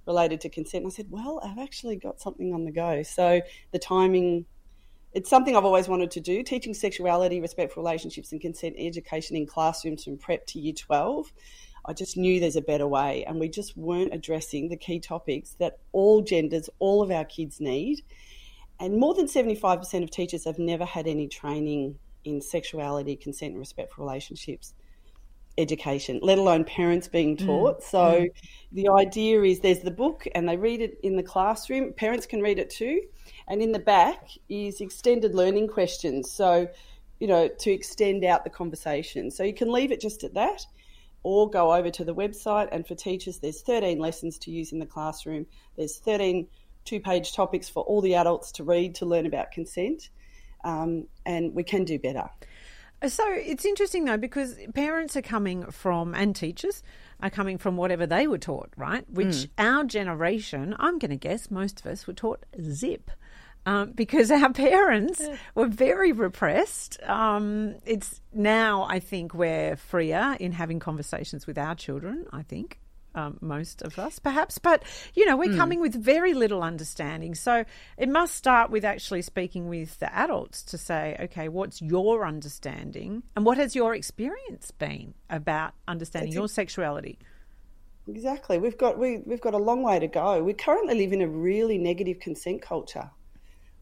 [0.08, 0.84] Related to consent.
[0.84, 3.04] And I said, well, I've actually got something on the go.
[3.04, 3.42] So
[3.72, 4.46] the timing,
[5.14, 9.46] it's something I've always wanted to do teaching sexuality, respectful relationships, and consent education in
[9.46, 11.32] classrooms from prep to year 12.
[11.88, 15.56] I just knew there's a better way, and we just weren't addressing the key topics
[15.60, 18.02] that all genders, all of our kids need.
[18.80, 23.60] And more than 75% of teachers have never had any training in sexuality, consent, and
[23.60, 24.74] respectful relationships
[25.58, 27.82] education, let alone parents being mm, taught.
[27.82, 27.84] Mm.
[27.84, 28.30] So mm.
[28.72, 31.94] the idea is there's the book and they read it in the classroom.
[31.94, 33.02] Parents can read it too.
[33.48, 36.32] And in the back is extended learning questions.
[36.32, 36.68] So,
[37.20, 39.32] you know, to extend out the conversation.
[39.32, 40.66] So you can leave it just at that
[41.24, 42.70] or go over to the website.
[42.72, 45.46] And for teachers, there's 13 lessons to use in the classroom.
[45.78, 46.48] There's 13
[46.86, 50.10] two page topics for all the adults to read to learn about consent.
[50.64, 52.30] Um, and we can do better.
[53.08, 56.84] So it's interesting though because parents are coming from and teachers
[57.22, 59.10] are coming from whatever they were taught, right?
[59.10, 59.50] Which mm.
[59.58, 63.12] our generation, I'm going to guess, most of us were taught zip.
[63.68, 65.24] Um, because our parents
[65.56, 67.02] were very repressed.
[67.02, 72.78] Um, it's now, I think, we're freer in having conversations with our children, I think
[73.16, 74.58] um, most of us, perhaps.
[74.58, 75.58] But, you know, we're mm.
[75.58, 77.34] coming with very little understanding.
[77.34, 77.66] So
[77.98, 83.24] it must start with actually speaking with the adults to say, okay, what's your understanding
[83.36, 87.18] and what has your experience been about understanding That's your sexuality?
[88.08, 88.60] Exactly.
[88.60, 90.44] We've got we, we've got a long way to go.
[90.44, 93.10] We currently live in a really negative consent culture.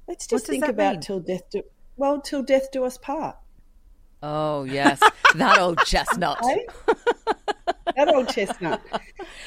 [0.07, 1.01] Let's just think about mean?
[1.01, 1.63] till death do
[1.97, 3.35] well till death do us part.
[4.21, 5.01] Oh yes,
[5.35, 6.41] that old chestnut.
[7.95, 8.81] that old chestnut.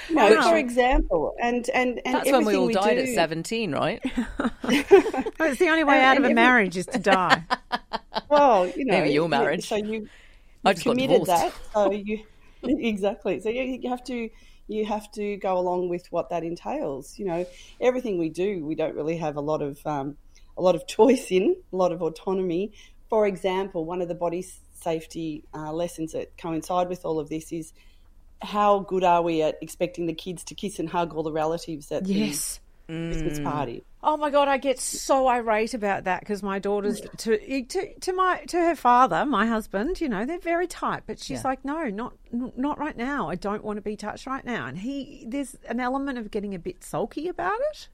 [0.09, 0.51] No, wow.
[0.51, 3.03] for example, and and and that's when we all we died do...
[3.03, 4.01] at seventeen, right?
[4.39, 6.35] well, it's the only way and, out of a every...
[6.35, 7.43] marriage is to die.
[8.29, 9.69] Well, you know, maybe your marriage.
[9.69, 10.09] So you,
[10.65, 11.53] you committed that.
[11.75, 12.25] So you
[12.63, 13.41] exactly.
[13.41, 14.31] So you, you have to
[14.69, 17.19] you have to go along with what that entails.
[17.19, 17.47] You know,
[17.81, 20.17] everything we do, we don't really have a lot of um,
[20.57, 22.73] a lot of choice in, a lot of autonomy.
[23.09, 24.45] For example, one of the body
[24.75, 27.73] safety uh, lessons that coincide with all of this is
[28.43, 31.91] how good are we at expecting the kids to kiss and hug all the relatives
[31.91, 32.61] at yes.
[32.87, 33.45] the Christmas mm.
[33.45, 33.85] party?
[34.09, 38.13] Oh my god, I get so irate about that because my daughter's to, to to
[38.13, 40.01] my to her father, my husband.
[40.01, 41.49] You know, they're very tight, but she's yeah.
[41.49, 43.29] like, no, not not right now.
[43.29, 44.67] I don't want to be touched right now.
[44.67, 47.89] And he, there's an element of getting a bit sulky about it.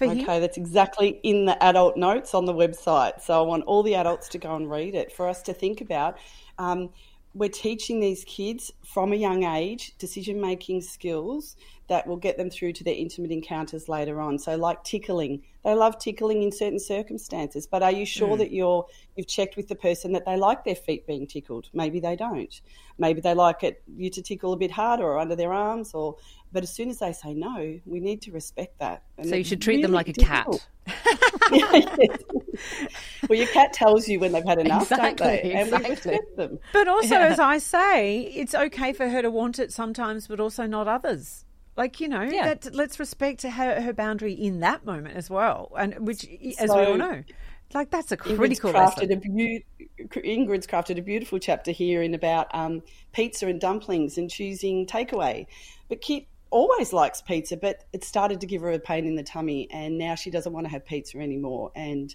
[0.00, 0.40] okay, him.
[0.40, 3.20] that's exactly in the adult notes on the website.
[3.20, 5.80] So I want all the adults to go and read it for us to think
[5.80, 6.16] about.
[6.58, 6.90] Um,
[7.34, 11.56] we're teaching these kids from a young age decision making skills
[11.88, 14.38] that will get them through to their intimate encounters later on.
[14.38, 17.66] So, like tickling, they love tickling in certain circumstances.
[17.66, 18.38] But are you sure mm.
[18.38, 21.68] that you're you've checked with the person that they like their feet being tickled?
[21.72, 22.60] Maybe they don't.
[22.98, 25.92] Maybe they like it you to tickle a bit harder or under their arms.
[25.92, 26.16] Or
[26.52, 29.02] but as soon as they say no, we need to respect that.
[29.18, 30.66] And so you should treat really them like a difficult.
[30.86, 31.04] cat.
[33.28, 35.52] well, your cat tells you when they've had enough, exactly, don't they?
[35.52, 35.88] And exactly.
[35.88, 36.58] we respect them.
[36.72, 37.26] But also, yeah.
[37.26, 41.43] as I say, it's okay for her to want it sometimes, but also not others.
[41.76, 42.54] Like you know, yeah.
[42.54, 46.24] that, let's respect her, her boundary in that moment as well, and which,
[46.58, 47.24] as so, we all know,
[47.72, 48.70] like that's a critical.
[48.70, 49.64] Ingrid's crafted, a be-
[49.98, 55.46] Ingrid's crafted a beautiful chapter here in about um, pizza and dumplings and choosing takeaway.
[55.88, 59.24] But Kit always likes pizza, but it started to give her a pain in the
[59.24, 61.72] tummy, and now she doesn't want to have pizza anymore.
[61.74, 62.14] And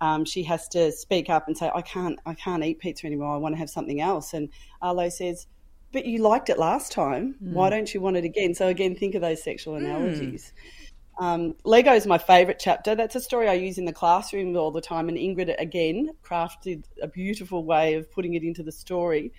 [0.00, 3.32] um, she has to speak up and say, "I can't, I can't eat pizza anymore.
[3.32, 4.48] I want to have something else." And
[4.82, 5.46] Arlo says,
[5.92, 7.36] "But you liked it last time.
[7.42, 7.52] Mm.
[7.52, 9.84] Why don't you want it again?" So again, think of those sexual hmm.
[9.84, 10.52] analogies.
[10.52, 11.24] Mm.
[11.24, 12.94] Um, Lego is my favourite chapter.
[12.94, 16.84] That's a story I use in the classroom all the time, and Ingrid again crafted
[17.02, 19.32] a beautiful way of putting it into the story.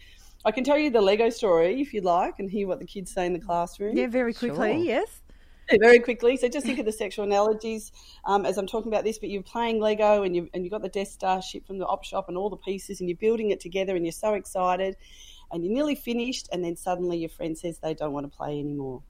[0.45, 3.11] I can tell you the Lego story if you'd like, and hear what the kids
[3.11, 3.95] say in the classroom.
[3.95, 4.73] Yeah, very quickly.
[4.73, 4.83] Sure.
[4.83, 5.21] Yes
[5.75, 6.37] very quickly.
[6.37, 7.91] So just think of the sexual analogies
[8.25, 9.19] um, as I'm talking about this.
[9.19, 11.85] But you're playing Lego and you and you got the Death Star ship from the
[11.85, 14.95] op shop and all the pieces, and you're building it together, and you're so excited,
[15.51, 18.59] and you're nearly finished, and then suddenly your friend says they don't want to play
[18.59, 19.01] anymore.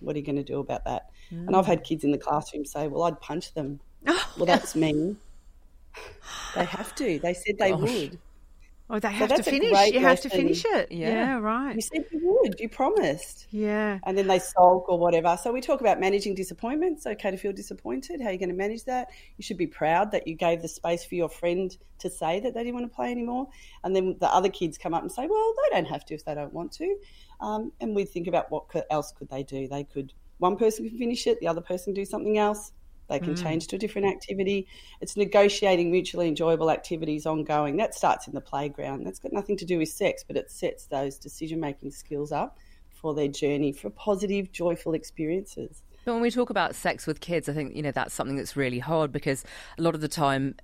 [0.00, 1.10] What are you going to do about that?
[1.32, 1.46] Mm.
[1.46, 5.16] And I've had kids in the classroom say, "Well, I'd punch them." well, that's mean.
[6.54, 7.18] they have to.
[7.18, 7.80] They said they Gosh.
[7.80, 8.18] would.
[8.88, 9.92] Oh, they have so to finish.
[9.92, 10.92] You have to finish it.
[10.92, 11.08] Yeah.
[11.08, 11.38] yeah.
[11.38, 11.74] right.
[11.74, 12.60] You said you would.
[12.60, 13.48] You promised.
[13.50, 13.98] Yeah.
[14.04, 15.36] And then they sulk or whatever.
[15.42, 16.98] So we talk about managing disappointment.
[16.98, 18.20] It's okay to feel disappointed.
[18.20, 19.08] How are you going to manage that?
[19.38, 22.54] You should be proud that you gave the space for your friend to say that
[22.54, 23.48] they didn't want to play anymore.
[23.82, 26.24] And then the other kids come up and say, well, they don't have to if
[26.24, 26.96] they don't want to.
[27.40, 29.66] Um, and we think about what else could they do.
[29.66, 32.70] They could, one person can finish it, the other person do something else
[33.08, 33.42] they can mm.
[33.42, 34.66] change to a different activity.
[35.00, 37.76] It's negotiating mutually enjoyable activities ongoing.
[37.76, 39.04] That starts in the playground.
[39.04, 42.58] That's got nothing to do with sex, but it sets those decision making skills up
[42.88, 45.82] for their journey for positive, joyful experiences.
[46.04, 48.56] But when we talk about sex with kids, I think you know that's something that's
[48.56, 49.44] really hard because
[49.78, 50.54] a lot of the time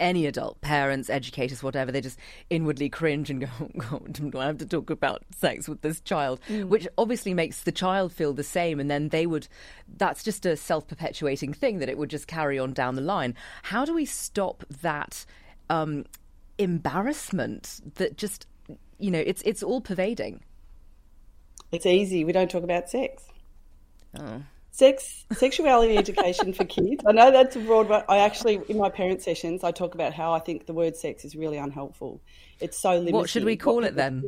[0.00, 2.18] any adult, parents, educators, whatever, they just
[2.50, 3.48] inwardly cringe and go,
[3.92, 3.98] oh,
[4.30, 6.40] God, I have to talk about sex with this child?
[6.48, 6.68] Mm.
[6.68, 8.80] Which obviously makes the child feel the same.
[8.80, 9.48] And then they would,
[9.96, 13.34] that's just a self perpetuating thing that it would just carry on down the line.
[13.62, 15.24] How do we stop that
[15.70, 16.04] um,
[16.58, 18.46] embarrassment that just,
[18.98, 20.40] you know, it's, it's all pervading?
[21.70, 22.24] It's easy.
[22.24, 23.24] We don't talk about sex.
[24.18, 27.04] Oh sex sexuality education for kids.
[27.06, 30.12] I know that's a broad, but I actually in my parent sessions I talk about
[30.12, 32.20] how I think the word sex is really unhelpful.
[32.58, 33.14] It's so limited.
[33.14, 34.24] What should we call it then?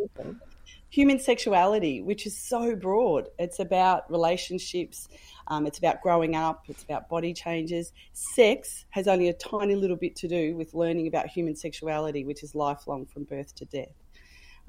[0.91, 3.29] Human sexuality, which is so broad.
[3.39, 5.09] It's about relationships.
[5.49, 6.65] Um, it's about growing up.
[6.69, 7.93] It's about body changes.
[8.13, 12.45] Sex has only a tiny little bit to do with learning about human sexuality, which
[12.45, 14.04] is lifelong from birth to death.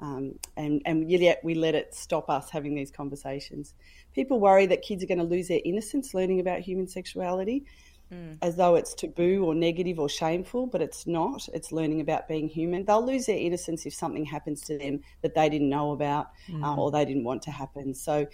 [0.00, 3.74] Um, and, and yet we let it stop us having these conversations.
[4.14, 7.64] People worry that kids are going to lose their innocence learning about human sexuality
[8.12, 8.36] mm.
[8.42, 11.48] as though it's taboo or negative or shameful, but it's not.
[11.52, 12.84] It's learning about being human.
[12.84, 16.62] They'll lose their innocence if something happens to them that they didn't know about mm.
[16.62, 17.94] uh, or they didn't want to happen.
[17.94, 18.26] So,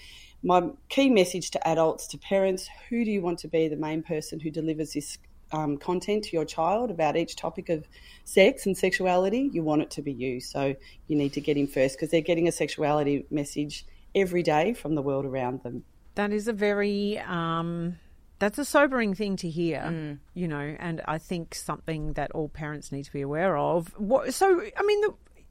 [0.42, 4.02] my key message to adults, to parents, who do you want to be the main
[4.02, 5.18] person who delivers this
[5.52, 7.86] um, content to your child about each topic of
[8.24, 10.40] sex and sexuality, you want it to be you.
[10.40, 10.74] So
[11.08, 14.94] you need to get in first because they're getting a sexuality message every day from
[14.94, 15.84] the world around them.
[16.14, 17.98] That is a very um,
[18.42, 20.18] that's a sobering thing to hear, mm.
[20.34, 23.94] you know, and I think something that all parents need to be aware of.
[23.96, 25.00] What, so, I mean,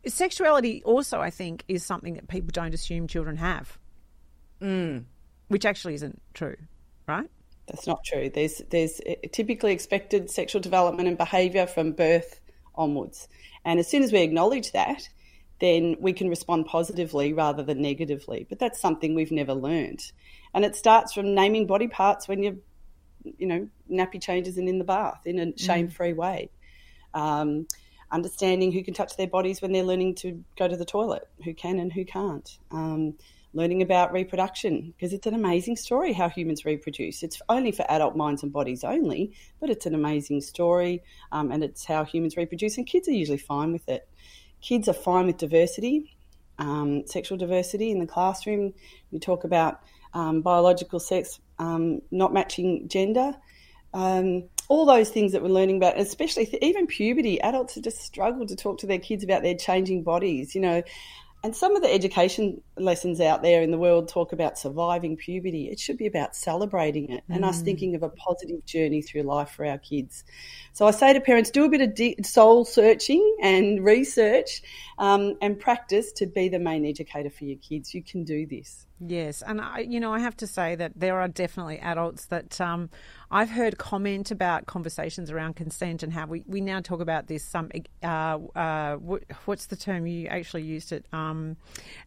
[0.04, 3.80] the sexuality also, I think, is something that people don't assume children have,
[4.62, 5.06] mm.
[5.48, 6.58] which actually isn't true,
[7.08, 7.30] right?
[7.72, 8.30] That's not true.
[8.30, 9.00] There's there's
[9.32, 12.42] typically expected sexual development and behaviour from birth
[12.76, 13.30] onwards,
[13.64, 15.08] and as soon as we acknowledge that,
[15.60, 18.46] then we can respond positively rather than negatively.
[18.50, 20.12] But that's something we've never learned,
[20.54, 22.58] and it starts from naming body parts when you're,
[23.24, 25.60] you know, nappy changes and in the bath in a mm.
[25.60, 26.50] shame-free way.
[27.14, 27.68] Um,
[28.12, 31.54] understanding who can touch their bodies when they're learning to go to the toilet, who
[31.54, 32.58] can and who can't.
[32.72, 33.14] Um,
[33.54, 37.24] learning about reproduction because it's an amazing story how humans reproduce.
[37.24, 41.64] It's only for adult minds and bodies only, but it's an amazing story um, and
[41.64, 44.08] it's how humans reproduce, and kids are usually fine with it.
[44.62, 46.16] Kids are fine with diversity,
[46.60, 48.74] um, sexual diversity in the classroom.
[49.12, 49.82] You talk about
[50.14, 53.36] um, biological sex um, not matching gender.
[53.94, 58.56] Um, all those things that we're learning about, especially even puberty, adults just struggled to
[58.56, 60.56] talk to their kids about their changing bodies.
[60.56, 60.84] You know,
[61.44, 65.70] and some of the education lessons out there in the world talk about surviving puberty.
[65.70, 67.66] It should be about celebrating it and us mm.
[67.66, 70.24] thinking of a positive journey through life for our kids.
[70.74, 74.62] So I say to parents, do a bit of soul searching and research
[75.00, 77.94] um, and practice to be the main educator for your kids.
[77.94, 78.86] You can do this.
[79.04, 82.62] Yes, and I, you know, I have to say that there are definitely adults that
[82.62, 82.92] um,
[83.32, 87.56] I've heard comment about conversations around consent and how we, we now talk about this.
[87.56, 87.72] Um,
[88.04, 88.06] uh,
[88.56, 88.98] uh,
[89.46, 91.08] what's the term you actually used it?
[91.12, 91.58] Um,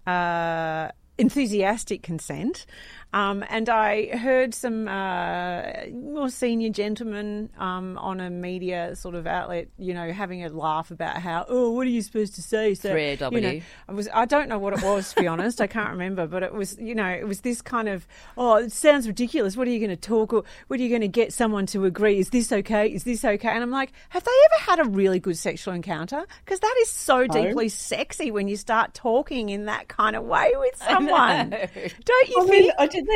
[0.07, 2.67] uh, enthusiastic consent.
[3.13, 9.25] Um, and I heard some uh, more senior gentlemen um, on a media sort of
[9.25, 12.75] outlet, you know, having a laugh about how, oh, what are you supposed to say?
[12.75, 13.33] So, 3AW.
[13.33, 15.61] You know, I was, I don't know what it was to be honest.
[15.61, 18.05] I can't remember, but it was, you know, it was this kind of,
[18.37, 19.57] oh, it sounds ridiculous.
[19.57, 20.33] What are you going to talk?
[20.33, 22.19] Or what are you going to get someone to agree?
[22.19, 22.89] Is this okay?
[22.89, 23.49] Is this okay?
[23.49, 26.27] And I'm like, have they ever had a really good sexual encounter?
[26.45, 30.53] Because that is so deeply sexy when you start talking in that kind of way
[30.57, 31.04] with someone.
[32.05, 32.51] Don't you I think?
[32.51, 33.07] mean, I, did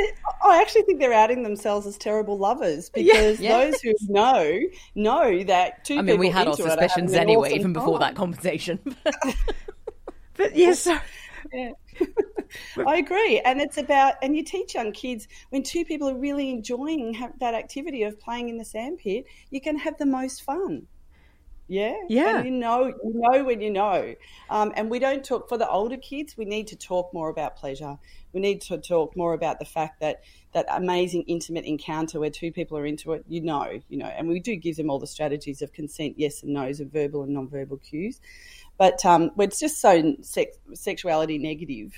[0.45, 3.59] I actually think they're outing themselves as terrible lovers because Yeah.
[3.59, 4.61] those who know
[4.95, 7.59] know that two I mean, people we had our into it are suspicions anyway, awesome
[7.61, 8.79] even before that conversation.
[10.37, 10.99] but yes, so,
[11.53, 11.73] Yeah.
[12.87, 13.41] I agree.
[13.41, 17.55] And it's about, and you teach young kids when two people are really enjoying that
[17.55, 20.87] activity of playing in the sandpit, you can have the most fun.
[21.69, 21.95] Yeah.
[22.09, 22.39] Yeah.
[22.39, 24.15] And you know, you know when you know.
[24.49, 26.37] Um, and we don't talk for the older kids.
[26.37, 27.99] We need to talk more about pleasure.
[28.33, 30.23] We need to talk more about the fact that
[30.55, 33.25] that amazing intimate encounter where two people are into it.
[33.29, 34.07] You know, you know.
[34.07, 37.23] And we do give them all the strategies of consent, yes and no's, of verbal
[37.23, 38.19] and non-verbal cues.
[38.79, 41.93] But um, it's just so sex, sexuality negative.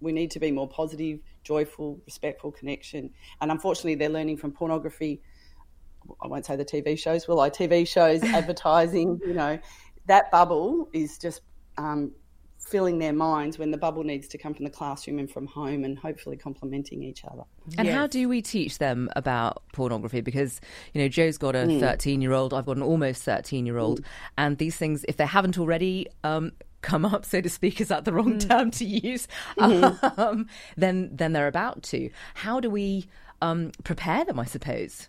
[0.00, 3.10] We need to be more positive, joyful, respectful connection.
[3.40, 5.20] And unfortunately, they're learning from pornography.
[6.22, 7.50] I won't say the TV shows, will I?
[7.50, 9.58] TV shows, advertising, you know,
[10.06, 11.42] that bubble is just
[11.76, 12.12] um,
[12.58, 15.84] filling their minds when the bubble needs to come from the classroom and from home
[15.84, 17.42] and hopefully complementing each other.
[17.78, 20.20] And how do we teach them about pornography?
[20.20, 20.60] Because,
[20.92, 21.80] you know, Joe's got a Mm.
[21.80, 24.00] 13 year old, I've got an almost 13 year old.
[24.36, 26.52] And these things, if they haven't already um,
[26.82, 28.48] come up, so to speak, is that the wrong Mm.
[28.48, 29.28] term to use?
[29.58, 30.20] Mm-hmm.
[30.20, 30.46] Um,
[30.76, 32.10] then, then they're about to.
[32.34, 33.06] How do we
[33.40, 35.08] um, prepare them, I suppose?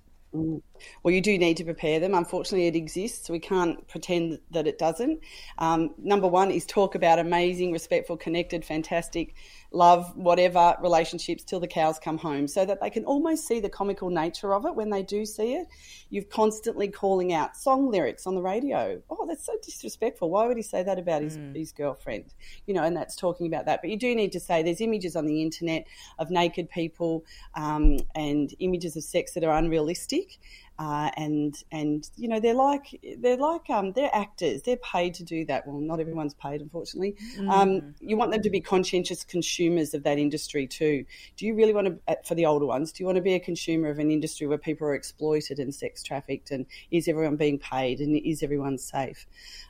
[1.03, 2.13] Well, you do need to prepare them.
[2.13, 3.29] Unfortunately, it exists.
[3.29, 5.19] We can't pretend that it doesn't.
[5.57, 9.35] Um, number one is talk about amazing, respectful, connected, fantastic,
[9.71, 13.69] love, whatever relationships till the cows come home so that they can almost see the
[13.69, 15.67] comical nature of it when they do see it.
[16.09, 19.01] You're constantly calling out song lyrics on the radio.
[19.09, 20.29] Oh, that's so disrespectful.
[20.29, 22.33] Why would he say that about his, his girlfriend?
[22.65, 23.81] You know, and that's talking about that.
[23.81, 25.85] But you do need to say there's images on the internet
[26.17, 27.25] of naked people
[27.55, 30.39] um, and images of sex that are unrealistic.
[30.79, 34.61] Uh, and and you know they're like they're like um, they're actors.
[34.61, 35.67] They're paid to do that.
[35.67, 37.17] Well, not everyone's paid, unfortunately.
[37.49, 41.03] Um, you want them to be conscientious consumers of that industry too.
[41.35, 43.33] Do you really want to, uh, for the older ones, do you want to be
[43.33, 46.49] a consumer of an industry where people are exploited and sex trafficked?
[46.49, 47.99] And is everyone being paid?
[47.99, 49.27] And is everyone safe?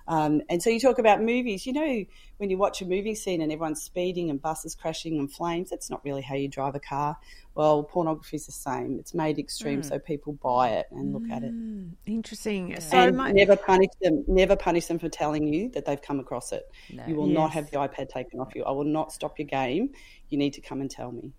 [0.07, 1.66] Um, and so you talk about movies.
[1.66, 2.05] You know,
[2.39, 5.89] when you watch a movie scene and everyone's speeding and buses crashing and flames, that's
[5.89, 7.17] not really how you drive a car.
[7.53, 8.97] Well, pornography is the same.
[8.97, 10.05] It's made extreme so hmm.
[10.05, 11.49] people buy it and look at it.
[11.51, 11.89] Hmm.
[12.05, 12.79] interesting.
[12.79, 13.33] So And much.
[13.33, 14.23] never punish them.
[14.25, 16.71] Never punish them for telling you that they've come across it.
[17.07, 18.63] You will not have the iPad taken off you.
[18.63, 19.89] I will not stop your game.
[20.29, 21.33] You need to come and tell me.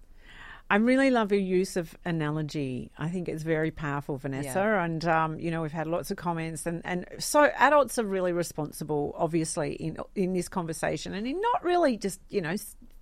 [0.71, 2.93] I really love your use of analogy.
[2.97, 4.61] I think it's very powerful, Vanessa.
[4.79, 8.33] And um, you know, we've had lots of comments, and, and so adults are really
[8.33, 12.55] responsible, obviously, in in this conversation, and in not really just you know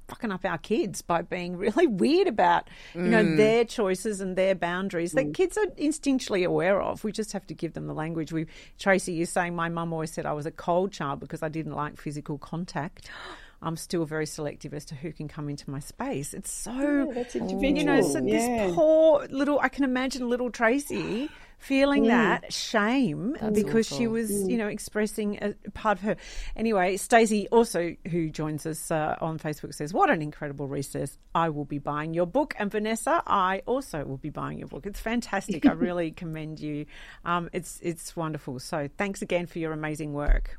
[0.09, 4.55] fucking up our kids by being really weird about you know their choices and their
[4.55, 7.05] boundaries that kids are instinctually aware of.
[7.05, 8.33] We just have to give them the language.
[8.33, 8.47] We
[8.79, 11.75] Tracy is saying my mum always said I was a cold child because I didn't
[11.75, 13.11] like physical contact.
[13.61, 16.33] I'm still very selective as to who can come into my space.
[16.33, 18.67] It's so that's you know, so yeah.
[18.67, 21.29] this poor little, I can imagine little Tracy
[21.59, 26.17] feeling that shame because she was, you know, expressing a part of her.
[26.57, 31.19] Anyway, Stacey also, who joins us uh, on Facebook, says, "What an incredible resource!
[31.35, 34.87] I will be buying your book." And Vanessa, I also will be buying your book.
[34.87, 35.67] It's fantastic.
[35.67, 36.87] I really commend you.
[37.25, 38.61] Um, it's it's wonderful.
[38.61, 40.59] So thanks again for your amazing work.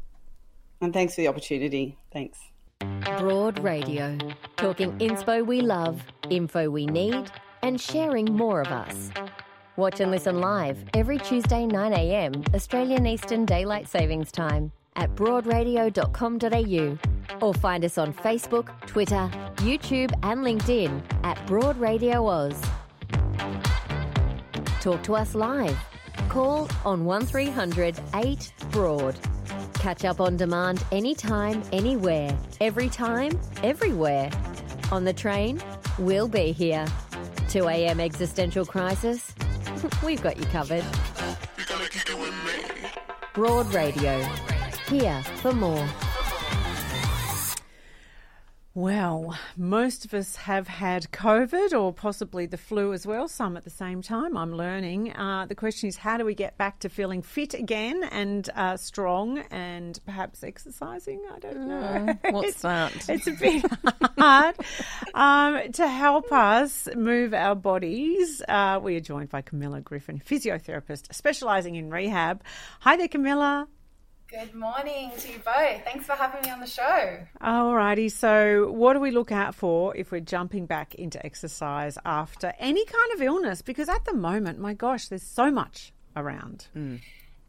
[0.81, 1.97] And thanks for the opportunity.
[2.11, 2.39] Thanks.
[3.17, 4.17] Broad Radio.
[4.55, 7.29] Talking inspo we love, info we need,
[7.61, 9.11] and sharing more of us.
[9.75, 17.53] Watch and listen live every Tuesday 9am Australian Eastern Daylight Savings Time at broadradio.com.au or
[17.53, 22.61] find us on Facebook, Twitter, YouTube and LinkedIn at Broad Radio Oz.
[24.81, 25.77] Talk to us live.
[26.29, 29.15] Call on 1300 8 Broad.
[29.79, 34.29] Catch up on demand anytime, anywhere, every time, everywhere.
[34.91, 35.61] On the train,
[35.97, 36.85] we'll be here.
[37.47, 38.01] 2 a.m.
[38.01, 39.33] existential crisis,
[40.05, 40.83] we've got you covered.
[43.33, 44.19] Broad Radio.
[44.89, 45.87] Here for more.
[48.75, 53.63] Well, most of us have had COVID or possibly the flu as well, some at
[53.63, 54.37] the same time.
[54.37, 55.11] I'm learning.
[55.15, 58.77] Uh, the question is, how do we get back to feeling fit again and uh,
[58.77, 61.19] strong and perhaps exercising?
[61.33, 62.17] I don't know.
[62.23, 63.09] Mm, what's it's, that?
[63.09, 63.65] It's a bit
[64.19, 64.55] hard.
[65.15, 71.11] Um, to help us move our bodies, uh, we are joined by Camilla Griffin, physiotherapist
[71.11, 72.43] specialising in rehab.
[72.81, 73.67] Hi there, Camilla.
[74.29, 75.83] Good morning to you both.
[75.83, 77.17] Thanks for having me on the show.
[77.41, 82.53] Alrighty, so what do we look out for if we're jumping back into exercise after
[82.59, 83.63] any kind of illness?
[83.63, 86.67] Because at the moment, my gosh, there's so much around.
[86.75, 87.01] Mm.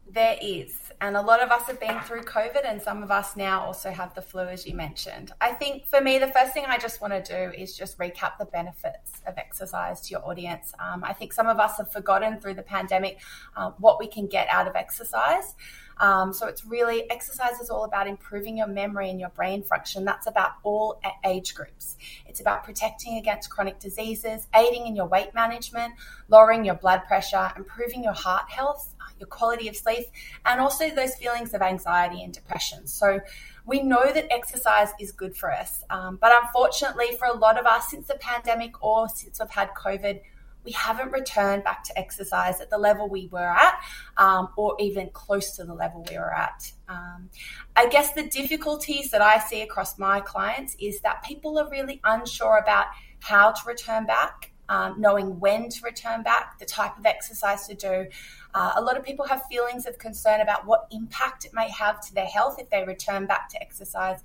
[0.09, 0.75] There is.
[1.01, 3.89] And a lot of us have been through COVID, and some of us now also
[3.89, 5.31] have the flu, as you mentioned.
[5.41, 8.37] I think for me, the first thing I just want to do is just recap
[8.37, 10.73] the benefits of exercise to your audience.
[10.79, 13.17] Um, I think some of us have forgotten through the pandemic
[13.57, 15.55] uh, what we can get out of exercise.
[15.97, 20.05] Um, so it's really exercise is all about improving your memory and your brain function.
[20.05, 21.97] That's about all age groups.
[22.27, 25.93] It's about protecting against chronic diseases, aiding in your weight management,
[26.27, 30.07] lowering your blood pressure, improving your heart health, your quality of sleep,
[30.45, 32.87] and also those feelings of anxiety and depression.
[32.87, 33.21] So
[33.65, 35.83] we know that exercise is good for us.
[35.89, 39.69] Um, but unfortunately, for a lot of us, since the pandemic or since we've had
[39.85, 40.19] COVID,
[40.63, 43.79] we haven't returned back to exercise at the level we were at,
[44.17, 46.71] um, or even close to the level we were at.
[46.87, 47.29] Um,
[47.75, 51.99] I guess the difficulties that I see across my clients is that people are really
[52.03, 52.87] unsure about
[53.19, 57.75] how to return back, um, knowing when to return back, the type of exercise to
[57.75, 58.07] do.
[58.53, 61.99] Uh, a lot of people have feelings of concern about what impact it may have
[61.99, 64.23] to their health if they return back to exercise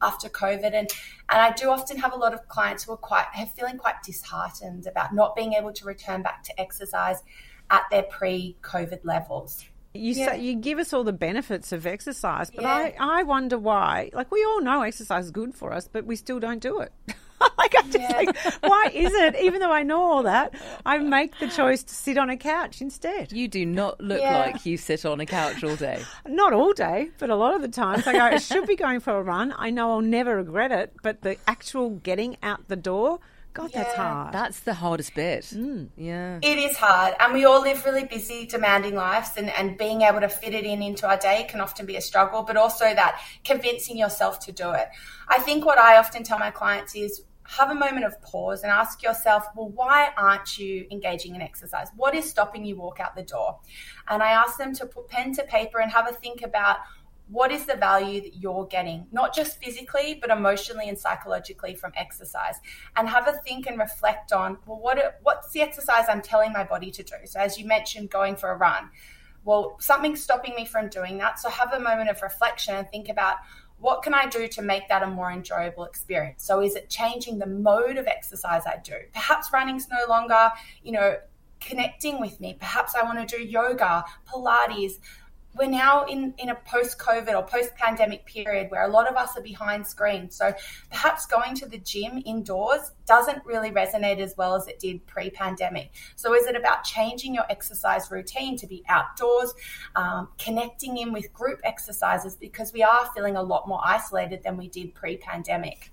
[0.00, 0.72] after COVID.
[0.72, 0.88] And,
[1.28, 4.00] and I do often have a lot of clients who are quite have feeling quite
[4.04, 7.24] disheartened about not being able to return back to exercise
[7.68, 9.64] at their pre-COVID levels.
[9.94, 10.32] You yeah.
[10.32, 12.92] say, you give us all the benefits of exercise, but yeah.
[13.00, 14.10] I, I wonder why.
[14.12, 16.92] Like we all know exercise is good for us, but we still don't do it.
[17.58, 18.50] like I just yeah.
[18.60, 19.36] why is it?
[19.40, 22.80] Even though I know all that, I make the choice to sit on a couch
[22.80, 23.32] instead.
[23.32, 24.38] You do not look yeah.
[24.38, 26.02] like you sit on a couch all day.
[26.26, 29.00] Not all day, but a lot of the times I go, I should be going
[29.00, 29.54] for a run.
[29.56, 33.20] I know I'll never regret it, but the actual getting out the door.
[33.54, 33.82] God, yeah.
[33.82, 34.32] that's hard.
[34.32, 35.44] That's the hardest bit.
[35.46, 35.88] Mm.
[35.96, 36.38] Yeah.
[36.42, 37.14] It is hard.
[37.18, 40.64] And we all live really busy, demanding lives, and, and being able to fit it
[40.64, 44.52] in into our day can often be a struggle, but also that convincing yourself to
[44.52, 44.88] do it.
[45.28, 48.70] I think what I often tell my clients is have a moment of pause and
[48.70, 51.88] ask yourself, well, why aren't you engaging in exercise?
[51.96, 53.58] What is stopping you walk out the door?
[54.08, 56.78] And I ask them to put pen to paper and have a think about
[57.28, 61.92] what is the value that you're getting, not just physically, but emotionally and psychologically from
[61.96, 62.56] exercise.
[62.96, 66.64] And have a think and reflect on, well, what, what's the exercise I'm telling my
[66.64, 67.16] body to do?
[67.24, 68.90] So, as you mentioned, going for a run.
[69.44, 71.38] Well, something's stopping me from doing that.
[71.38, 73.36] So, have a moment of reflection and think about,
[73.80, 76.44] what can I do to make that a more enjoyable experience?
[76.44, 78.96] So is it changing the mode of exercise I do?
[79.12, 80.50] Perhaps running's no longer,
[80.82, 81.16] you know,
[81.60, 82.56] connecting with me.
[82.58, 84.94] Perhaps I want to do yoga, Pilates,
[85.54, 89.16] we're now in, in a post COVID or post pandemic period where a lot of
[89.16, 90.36] us are behind screens.
[90.36, 90.52] So
[90.90, 95.30] perhaps going to the gym indoors doesn't really resonate as well as it did pre
[95.30, 95.90] pandemic.
[96.16, 99.54] So is it about changing your exercise routine to be outdoors,
[99.96, 104.56] um, connecting in with group exercises because we are feeling a lot more isolated than
[104.56, 105.92] we did pre pandemic?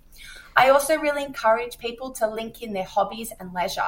[0.55, 3.81] I also really encourage people to link in their hobbies and leisure.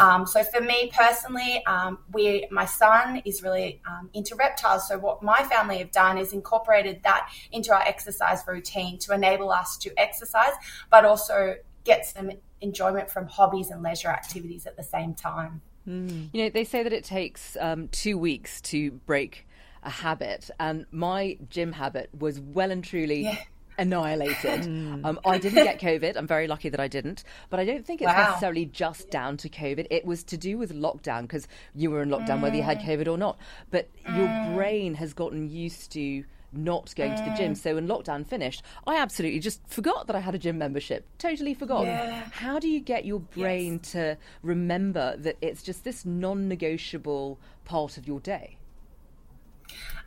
[0.00, 4.88] Um, so for me personally, um, we my son is really um, into reptiles.
[4.88, 9.50] So what my family have done is incorporated that into our exercise routine to enable
[9.50, 10.54] us to exercise,
[10.90, 15.60] but also get some enjoyment from hobbies and leisure activities at the same time.
[15.86, 16.30] Mm.
[16.32, 19.46] You know, they say that it takes um, two weeks to break
[19.82, 23.24] a habit, and my gym habit was well and truly.
[23.24, 23.36] Yeah
[23.78, 24.62] annihilated.
[25.04, 26.16] um, I didn't get COVID.
[26.16, 27.24] I'm very lucky that I didn't.
[27.50, 28.28] But I don't think it's wow.
[28.28, 29.86] necessarily just down to COVID.
[29.90, 32.42] It was to do with lockdown because you were in lockdown mm.
[32.42, 32.86] whether you had mm.
[32.86, 33.38] COVID or not.
[33.70, 34.16] But mm.
[34.16, 36.24] your brain has gotten used to
[36.56, 37.52] not going to the gym.
[37.52, 37.56] Mm.
[37.56, 41.06] So when lockdown finished, I absolutely just forgot that I had a gym membership.
[41.18, 41.84] Totally forgot.
[41.84, 42.24] Yeah.
[42.30, 43.92] How do you get your brain yes.
[43.92, 48.58] to remember that it's just this non negotiable part of your day?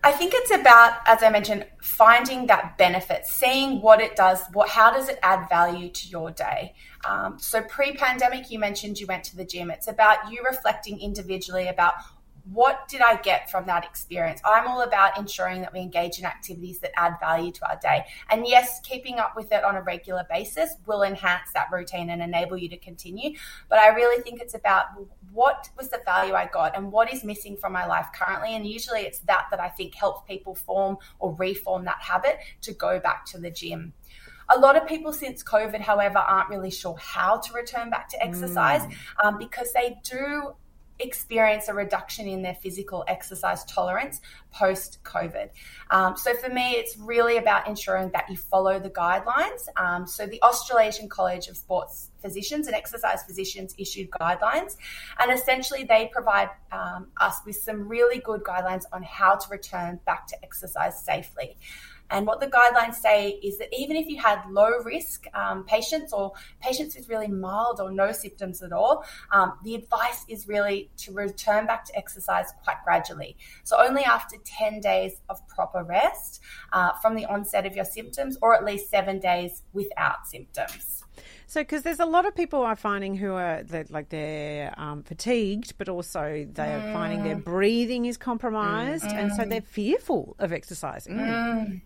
[0.04, 4.70] I think it's about, as I mentioned, finding that benefit, seeing what it does, what
[4.70, 6.76] how does it add value to your day.
[7.08, 9.72] Um, so pre-pandemic, you mentioned you went to the gym.
[9.72, 11.96] It's about you reflecting individually about
[12.52, 14.42] what did I get from that experience?
[14.46, 18.06] I'm all about ensuring that we engage in activities that add value to our day.
[18.30, 22.22] And yes, keeping up with it on a regular basis will enhance that routine and
[22.22, 23.38] enable you to continue.
[23.70, 24.86] But I really think it's about
[25.32, 28.56] what was the value I got and what is missing from my life currently.
[28.56, 32.74] And usually it's that that I think helps people form or reform that habit to
[32.74, 33.94] go back to the gym.
[34.50, 38.24] A lot of people since COVID, however, aren't really sure how to return back to
[38.24, 38.96] exercise mm.
[39.22, 40.54] um, because they do
[41.00, 44.22] experience a reduction in their physical exercise tolerance
[44.52, 45.50] post COVID.
[45.92, 49.68] Um, so for me, it's really about ensuring that you follow the guidelines.
[49.78, 54.76] Um, so the Australasian College of Sports Physicians and Exercise Physicians issued guidelines,
[55.20, 60.00] and essentially they provide um, us with some really good guidelines on how to return
[60.06, 61.58] back to exercise safely.
[62.10, 66.14] And what the guidelines say is that even if you had low risk um, patients
[66.14, 70.90] or patients with really mild or no symptoms at all, um, the advice is really
[70.98, 73.36] to return back to exercise quite gradually.
[73.64, 76.42] So only after 10 days of proper rest
[76.74, 81.04] uh, from the onset of your symptoms, or at least seven days without symptoms.
[81.48, 85.78] So, because there's a lot of people are finding who are like they're um, fatigued,
[85.78, 86.94] but also they're mm.
[86.94, 89.14] finding their breathing is compromised, mm.
[89.14, 89.50] and so mm.
[89.50, 91.16] they're fearful of exercising.
[91.16, 91.82] Mm.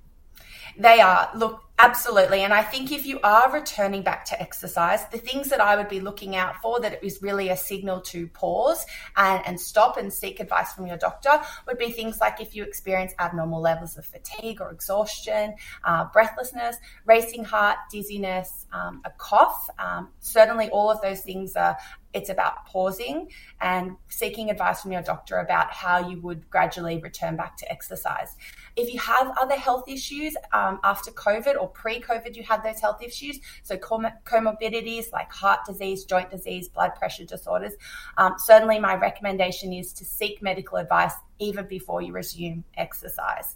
[0.78, 1.30] They are.
[1.36, 2.42] Look, Absolutely.
[2.44, 5.90] And I think if you are returning back to exercise, the things that I would
[5.90, 8.86] be looking out for that is really a signal to pause
[9.18, 12.64] and, and stop and seek advice from your doctor would be things like if you
[12.64, 16.76] experience abnormal levels of fatigue or exhaustion, uh, breathlessness,
[17.06, 19.68] racing heart, dizziness, um, a cough.
[19.80, 21.78] Um, certainly, all of those things are
[22.14, 23.30] it's about pausing
[23.62, 28.36] and seeking advice from your doctor about how you would gradually return back to exercise.
[28.76, 32.80] If you have other health issues um, after COVID or pre COVID you had those
[32.80, 37.74] health issues, so comorbidities like heart disease, joint disease, blood pressure disorders,
[38.18, 43.56] um, certainly my recommendation is to seek medical advice even before you resume exercise.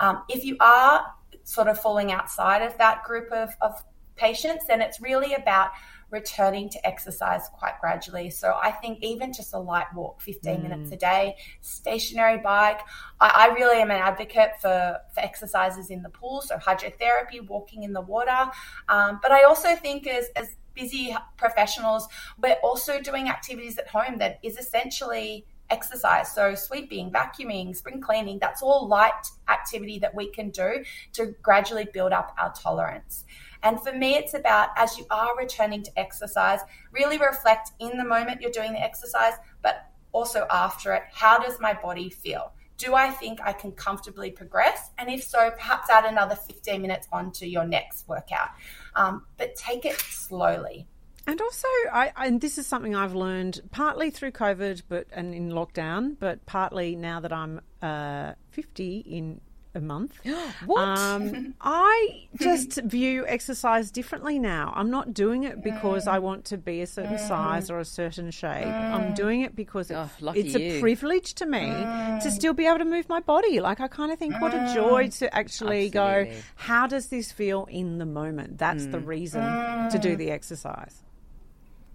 [0.00, 1.06] Um, if you are
[1.44, 3.82] sort of falling outside of that group of, of
[4.16, 5.70] patients, then it's really about
[6.12, 8.30] returning to exercise quite gradually.
[8.30, 10.62] So I think even just a light walk, 15 mm.
[10.62, 12.80] minutes a day, stationary bike.
[13.20, 17.82] I, I, really am an advocate for, for exercises in the pool, so hydrotherapy, walking
[17.82, 18.50] in the water.
[18.88, 22.06] Um, but I also think as, as busy professionals,
[22.40, 26.32] we're also doing activities at home that is essentially exercise.
[26.32, 30.84] So, sweeping, vacuuming, spring cleaning, that's all light activity that we can do
[31.14, 33.24] to gradually build up our tolerance.
[33.62, 36.60] And for me, it's about as you are returning to exercise,
[36.90, 41.02] really reflect in the moment you're doing the exercise, but also after it.
[41.12, 42.52] How does my body feel?
[42.76, 44.90] Do I think I can comfortably progress?
[44.98, 48.48] And if so, perhaps add another 15 minutes onto your next workout.
[48.96, 50.88] Um, but take it slowly.
[51.26, 55.50] And also, I, and this is something I've learned partly through COVID, but and in
[55.50, 59.40] lockdown, but partly now that I'm uh, 50 in
[59.74, 60.18] a month.
[60.66, 60.80] what?
[60.80, 64.72] Um, I just view exercise differently now.
[64.74, 67.28] I'm not doing it because I want to be a certain mm.
[67.28, 68.66] size or a certain shape.
[68.66, 69.14] I'm mm.
[69.14, 72.30] doing it because oh, it's a privilege to me to mm.
[72.30, 73.60] still be able to move my body.
[73.60, 76.30] Like I kind of think, what a joy to actually Absolutely.
[76.30, 76.40] go.
[76.56, 78.58] How does this feel in the moment?
[78.58, 79.42] That's the reason
[79.90, 81.02] to do the exercise.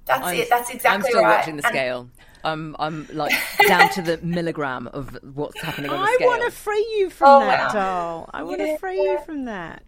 [0.05, 0.49] That's I'm, it.
[0.49, 0.93] That's exactly right.
[0.93, 1.37] I'm still right.
[1.37, 2.09] watching the scale.
[2.43, 3.33] I'm I'm like
[3.67, 6.29] down to the milligram of what's happening on the scale.
[6.29, 7.79] I want to free you from oh, that, wow.
[7.81, 8.29] doll.
[8.33, 9.11] I want yeah, to free yeah.
[9.11, 9.83] you from that.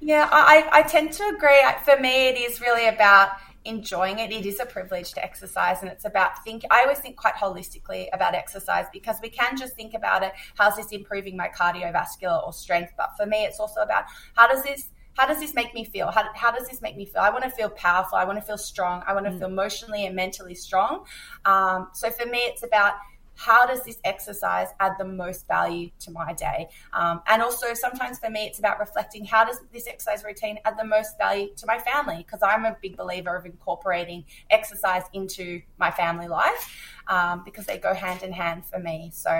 [0.00, 1.60] Yeah, I, I tend to agree.
[1.84, 3.32] For me, it is really about
[3.66, 4.32] enjoying it.
[4.32, 6.64] It is a privilege to exercise, and it's about think.
[6.70, 10.32] I always think quite holistically about exercise because we can just think about it.
[10.56, 12.92] How's this improving my cardiovascular or strength?
[12.96, 14.04] But for me, it's also about
[14.34, 16.10] how does this how does this make me feel?
[16.10, 17.20] How, how does this make me feel?
[17.20, 18.16] I want to feel powerful.
[18.16, 19.02] I want to feel strong.
[19.06, 19.38] I want to mm.
[19.38, 21.04] feel emotionally and mentally strong.
[21.44, 22.94] Um, so for me, it's about
[23.40, 26.68] how does this exercise add the most value to my day?
[26.92, 30.78] Um, and also, sometimes for me, it's about reflecting how does this exercise routine add
[30.78, 32.18] the most value to my family?
[32.18, 37.76] Because I'm a big believer of incorporating exercise into my family life um, because they
[37.76, 39.10] go hand in hand for me.
[39.12, 39.30] So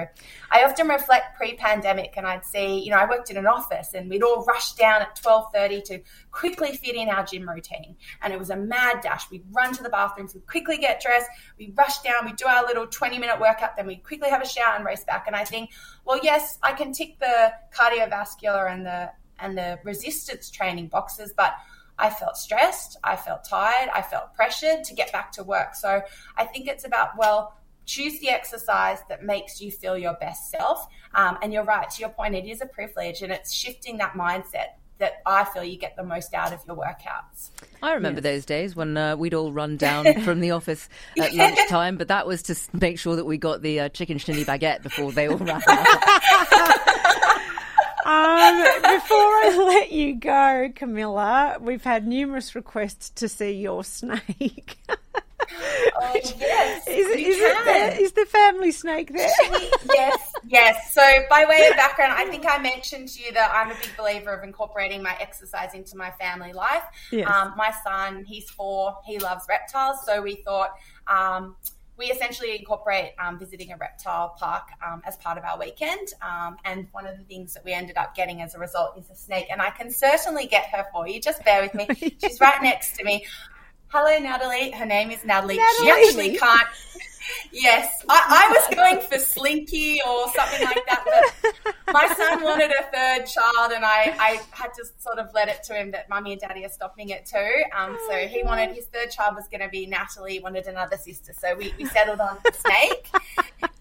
[0.51, 4.11] I often reflect pre-pandemic, and I'd see, you know, I worked in an office, and
[4.11, 6.01] we'd all rush down at twelve thirty to
[6.33, 9.31] quickly fit in our gym routine, and it was a mad dash.
[9.31, 12.67] We'd run to the bathrooms, we'd quickly get dressed, we rush down, we do our
[12.67, 15.25] little twenty-minute workout, then we quickly have a shower and race back.
[15.29, 15.71] And I think,
[16.05, 21.55] well, yes, I can tick the cardiovascular and the and the resistance training boxes, but
[21.99, 25.75] I felt stressed, I felt tired, I felt pressured to get back to work.
[25.75, 26.03] So
[26.37, 27.55] I think it's about, well,
[27.91, 30.87] choose the exercise that makes you feel your best self.
[31.15, 34.13] Um, and you're right, to your point, it is a privilege and it's shifting that
[34.15, 37.51] mindset that I feel you get the most out of your workouts.
[37.83, 38.35] I remember yes.
[38.35, 40.89] those days when uh, we'd all run down from the office
[41.19, 41.45] at yeah.
[41.45, 44.83] lunchtime, but that was to make sure that we got the uh, chicken shinny baguette
[44.83, 47.37] before they all ran out.
[48.03, 54.79] Um, before I let you go, Camilla, we've had numerous requests to see your snake.
[56.03, 56.87] Oh, yes.
[56.89, 58.01] Is, is, it there?
[58.01, 59.31] is the family snake there?
[59.93, 60.93] yes, Yes.
[60.95, 63.97] So, by way of background, I think I mentioned to you that I'm a big
[63.97, 66.83] believer of incorporating my exercise into my family life.
[67.13, 67.31] Yes.
[67.31, 69.99] Um, my son, he's four, he loves reptiles.
[70.07, 70.71] So, we thought
[71.07, 71.57] um,
[72.01, 76.09] we essentially incorporate um, visiting a reptile park um, as part of our weekend.
[76.23, 79.11] Um, and one of the things that we ended up getting as a result is
[79.11, 79.47] a snake.
[79.51, 81.21] And I can certainly get her for you.
[81.21, 81.87] Just bear with me.
[82.21, 83.27] She's right next to me.
[83.93, 84.71] Hello, Natalie.
[84.71, 85.59] Her name is Natalie.
[85.81, 86.69] She actually can't.
[87.51, 91.31] Yes, I, I was going for Slinky or something like that,
[91.65, 95.49] but my son wanted a third child, and I, I had to sort of let
[95.49, 97.63] it to him that mummy and daddy are stopping it too.
[97.77, 101.33] Um, so he wanted his third child was going to be Natalie, wanted another sister,
[101.37, 103.11] so we, we settled on snake.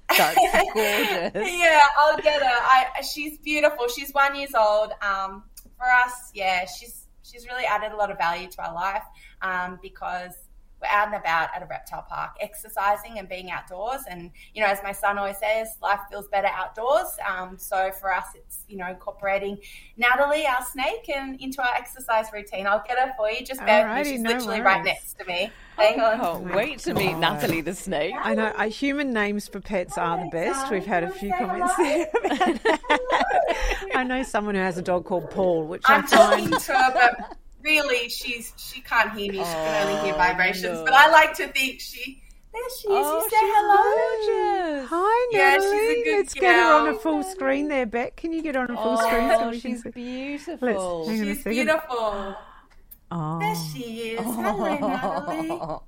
[0.10, 0.36] That's
[0.74, 1.32] gorgeous.
[1.36, 2.48] yeah, I'll get her.
[2.48, 3.88] I, she's beautiful.
[3.88, 4.92] She's one years old.
[5.04, 5.44] Um,
[5.78, 6.99] for us, yeah, she's
[7.30, 9.04] she's really added a lot of value to our life
[9.42, 10.49] um, because
[10.82, 14.02] we're out and about at a reptile park, exercising and being outdoors.
[14.10, 17.18] And you know, as my son always says, life feels better outdoors.
[17.28, 19.58] Um, so for us, it's you know incorporating
[19.98, 22.68] Natalie, our snake, and into our exercise routine.
[22.68, 23.46] I'll get her for you.
[23.46, 24.06] Just bear Alrighty.
[24.06, 25.52] She's no literally right next to me.
[25.78, 26.20] Hang on.
[26.20, 28.14] Can't wait to meet Natalie the snake.
[28.18, 30.70] I know uh, human names for pets are the best.
[30.70, 32.10] We've had a few comments there.
[33.96, 36.74] I know someone who has a dog called Paul, which I I'm talking find to
[36.74, 37.38] her, but
[37.70, 39.38] really, she's she can't hear me.
[39.40, 40.64] She can only hear Oh, vibrations.
[40.80, 40.84] no.
[40.86, 42.22] But I like to think she.
[42.52, 43.06] There she is.
[43.08, 44.76] Oh, you say hello.
[44.80, 44.90] gorgeous.
[44.90, 48.16] Hi, Yeah, she's a good Let's get her on a full screen there, Beck.
[48.16, 49.30] Can you get her on a full screen?
[49.30, 51.06] so Oh, can she's beautiful.
[51.06, 51.52] Let's hang on a She's second.
[51.52, 52.36] beautiful.
[53.12, 53.40] Oh.
[53.40, 53.82] There she
[54.14, 54.20] is.
[54.20, 55.80] Hello, Natalie.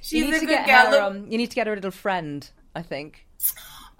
[0.00, 1.00] She's you need a to good get girl.
[1.00, 1.06] her.
[1.06, 2.48] Um, you need to get her a little friend.
[2.74, 3.26] I think.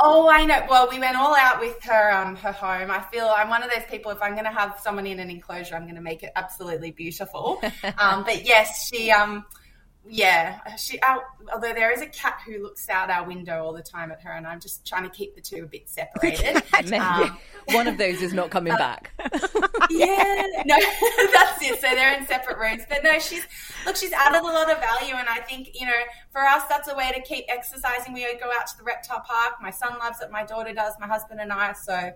[0.05, 0.67] Oh, I know.
[0.69, 2.91] Well, we went all out with her, um, her home.
[2.91, 4.11] I feel I'm one of those people.
[4.11, 6.91] If I'm going to have someone in an enclosure, I'm going to make it absolutely
[6.91, 7.63] beautiful.
[7.99, 9.45] um, but yes, she, um,
[10.05, 10.99] yeah, she.
[11.01, 11.23] Our,
[11.53, 14.33] although there is a cat who looks out our window all the time at her,
[14.33, 16.63] and I'm just trying to keep the two a bit separated.
[16.93, 19.13] Um, one of those is not coming back.
[19.91, 20.77] yeah, no,
[21.33, 21.81] that's it.
[21.81, 22.83] So they're in separate rooms.
[22.89, 23.47] But no, she's
[23.87, 25.93] look, she's added a lot of value, and I think you know,
[26.31, 28.13] for us, that's a way to keep exercising.
[28.13, 29.55] We go out to the reptile park.
[29.63, 30.33] My son loves it.
[30.33, 30.95] My daughter does.
[30.99, 31.75] My husband and I.
[31.75, 32.11] So,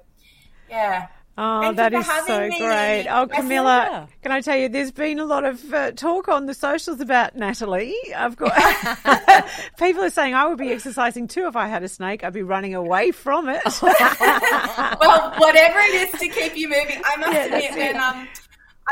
[0.68, 1.06] yeah.
[1.38, 2.58] Oh, that is so me.
[2.58, 3.06] great.
[3.10, 4.06] Oh, Yes, Camilla, yeah.
[4.22, 7.36] can I tell you, there's been a lot of uh, talk on the socials about
[7.36, 7.94] Natalie.
[8.16, 8.52] I've got
[9.78, 12.24] people are saying I would be exercising too if I had a snake.
[12.24, 13.60] I'd be running away from it.
[13.82, 17.02] well, whatever it is to keep you moving.
[17.04, 18.28] I must Yeah, admit, when um,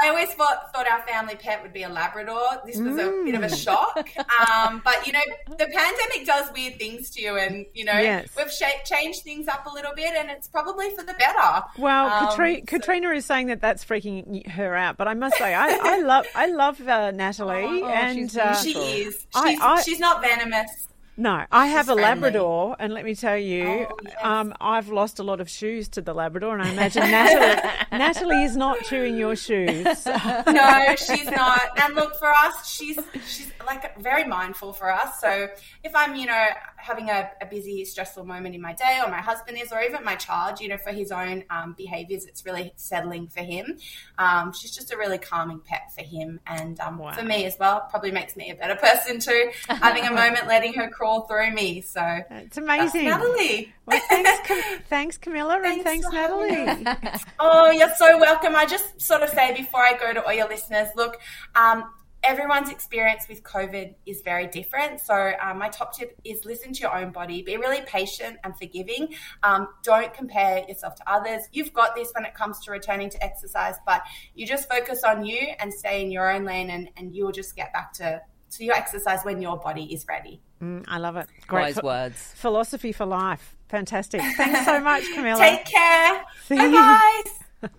[0.02, 2.40] I always thought, thought our family pet would be a Labrador.
[2.66, 3.52] This was a bit of Mm.
[3.52, 4.08] a shock.
[4.50, 7.36] Um, but, you know, the pandemic does weird things to you.
[7.38, 8.28] And, you know, Yes.
[8.36, 11.62] we've sh- changed things up a little bit and it's probably for the better.
[11.78, 15.36] Well, Um, Katri- so- Katrina is saying that that's freaking her out, but I must
[15.38, 19.14] say, I, I love, I love uh, Natalie, Oh, and uh, She is.
[19.14, 20.88] She's, I- I- she's not venomous.
[21.16, 22.02] No, I have a friendly.
[22.02, 24.14] Labrador, and let me tell you, Oh, yes.
[24.22, 28.44] um, I've lost a lot of shoes to the Labrador, and I imagine Natalie, Natalie
[28.44, 30.06] is not chewing your shoes.
[30.46, 31.60] no, she's not.
[31.82, 35.20] And look, for us, she's she's like very mindful for us.
[35.20, 35.48] So
[35.82, 36.46] if I'm, you know,
[36.84, 40.04] having a, a busy, stressful moment in my day, or my husband is, or even
[40.04, 43.78] my child, you know, for his own um, behaviors, it's really settling for him.
[44.18, 47.12] Um, she's just a really calming pet for him, and um, Wow.
[47.12, 47.86] for me as well.
[47.90, 49.50] Probably makes me a better person too.
[49.68, 51.80] having a moment, letting her crawl through me.
[51.80, 53.06] So It's amazing.
[53.06, 53.72] Natalie.
[53.86, 57.20] Well, thanks, Cam- thanks, Camilla, and Thanks thanks, for having Natalie.
[57.40, 58.54] Oh, you're so welcome.
[58.54, 61.18] I just sort of say before I go to all your listeners, look,
[61.54, 61.84] um,
[62.24, 65.00] everyone's experience with COVID is very different.
[65.00, 68.56] So, um, my top tip is listen to your own body, be really patient and
[68.56, 69.14] forgiving.
[69.42, 71.42] Um, don't compare yourself to others.
[71.52, 74.02] You've got this when it comes to returning to exercise, but
[74.34, 77.54] you just focus on you and stay in your own lane, and, and you'll just
[77.56, 78.20] get back to,
[78.52, 80.40] to your exercise when your body is ready.
[80.62, 81.28] Mm, I love it.
[81.46, 82.32] Great Wise ph- words.
[82.36, 83.56] philosophy for life.
[83.68, 84.20] Fantastic.
[84.36, 85.38] Thanks so much, Camilla.
[85.40, 86.22] Take care.
[86.44, 86.72] See Bye you.
[86.72, 87.22] bye.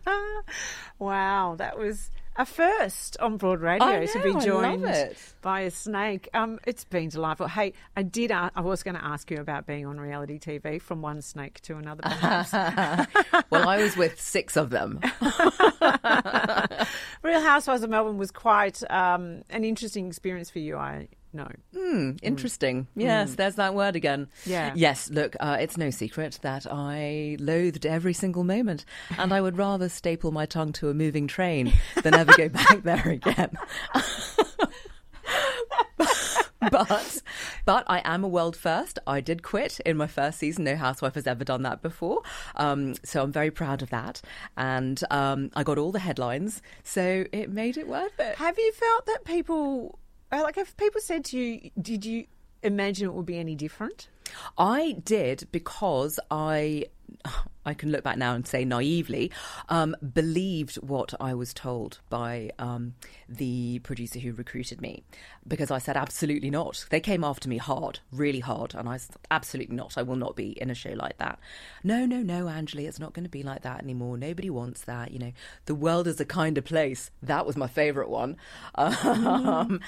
[1.00, 6.28] wow, that was a first on Broad Radio I to be joined by a snake.
[6.34, 7.48] Um, it's been delightful.
[7.48, 8.32] Hey, I did.
[8.32, 11.78] I was going to ask you about being on reality TV from one snake to
[11.78, 12.04] another.
[13.50, 15.00] Well, I was with six of them.
[17.22, 20.78] Real Housewives of Melbourne was quite um, an interesting experience for you.
[20.78, 21.52] I know.
[21.76, 22.88] Hmm, interesting.
[22.96, 24.28] Yes, there's that word again.
[24.46, 24.74] Yeah.
[24.76, 28.86] Yes, look, uh, it's no secret that I loathed every single moment,
[29.18, 32.84] and I would rather staple my tongue to a moving train than ever go back
[32.84, 33.58] there again.
[36.72, 37.22] but
[37.66, 39.00] but I am a world first.
[39.08, 40.64] I did quit in my first season.
[40.64, 42.22] No housewife has ever done that before.
[42.56, 44.22] Um, so I'm very proud of that.
[44.58, 48.36] And um, I got all the headlines, so it made it worth it.
[48.36, 50.00] Have you felt that people,
[50.36, 52.26] Uh, like, have people said to you, did you
[52.62, 54.10] imagine it would be any different?
[54.58, 56.86] I did because I
[57.66, 59.32] I can look back now and say naively,
[59.70, 62.94] um, believed what I was told by um,
[63.28, 65.04] the producer who recruited me
[65.48, 66.86] because I said, absolutely not.
[66.92, 68.76] They came after me hard, really hard.
[68.76, 69.98] And I said, absolutely not.
[69.98, 71.40] I will not be in a show like that.
[71.84, 74.18] No, no, no, Anjali, it's not going to be like that anymore.
[74.18, 75.12] Nobody wants that.
[75.12, 75.32] You know,
[75.66, 77.10] the world is a kinder place.
[77.24, 78.38] That was my favourite one.
[79.56, 79.80] Um,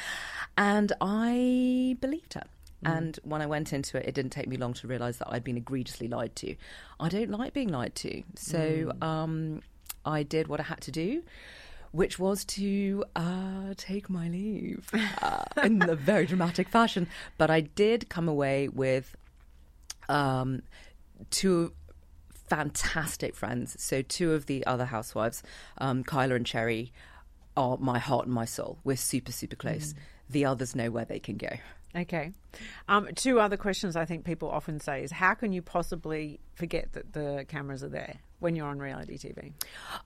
[0.58, 2.44] and I believed her.
[2.86, 2.98] Mm.
[2.98, 5.44] And when I went into it, it didn't take me long to realise that I'd
[5.44, 6.56] been egregiously lied to.
[7.00, 8.24] I don't like being lied to.
[8.36, 9.04] So mm.
[9.04, 9.62] um,
[10.06, 11.24] I did what I had to do
[11.92, 14.90] which was to uh, take my leave
[15.22, 17.08] uh, in a very dramatic fashion.
[17.38, 19.16] But I did come away with
[20.10, 20.64] um,
[21.30, 21.74] two
[22.48, 23.82] fantastic friends.
[23.82, 25.44] So, two of the other housewives,
[25.78, 26.92] um, Kyla and Cherry,
[27.56, 28.78] are my heart and my soul.
[28.84, 29.94] We're super, super close.
[29.94, 29.98] Mm.
[30.30, 31.58] The others know where they can go.
[31.98, 32.32] Okay.
[32.88, 36.94] Um, two other questions I think people often say is how can you possibly forget
[36.94, 39.54] that the cameras are there when you're on reality TV?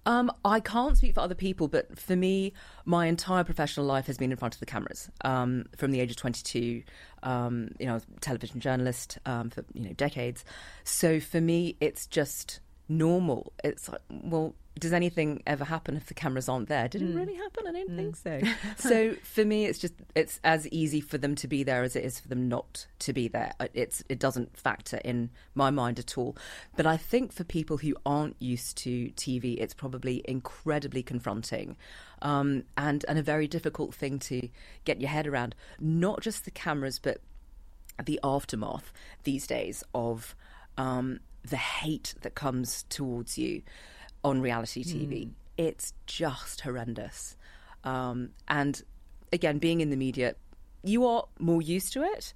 [0.06, 2.54] Um, I can't speak for other people, but for me,
[2.86, 5.10] my entire professional life has been in front of the cameras.
[5.26, 6.84] Um, from the age of 22,
[7.24, 10.46] um, you know, television journalist um, for you know decades.
[10.84, 13.52] So for me, it's just normal.
[13.64, 16.88] It's like, well, does anything ever happen if the cameras aren't there?
[16.88, 17.12] Did mm.
[17.12, 17.68] it really happen?
[17.68, 17.96] I don't mm.
[17.96, 18.42] think so.
[18.90, 22.06] so for me, it's just it's as easy for them to be there as it
[22.06, 23.54] is for them not to be there.
[23.60, 26.38] Uh, it's it doesn't factor in my mind at all.
[26.76, 31.76] But I think for people who aren't used to TV, it's probably incredibly confronting.
[32.22, 34.48] Um, and and a very difficult thing to
[34.86, 35.54] get your head around.
[35.80, 37.20] Not just the cameras, but
[38.04, 38.94] the aftermath
[39.24, 40.34] these days of
[40.78, 43.62] um, the hate that comes towards you
[44.24, 45.26] on reality TV.
[45.26, 45.32] Mm.
[45.58, 47.36] It's just horrendous.
[47.84, 48.82] Um, and
[49.34, 50.36] again, being in the media,
[50.84, 52.34] you are more used to it,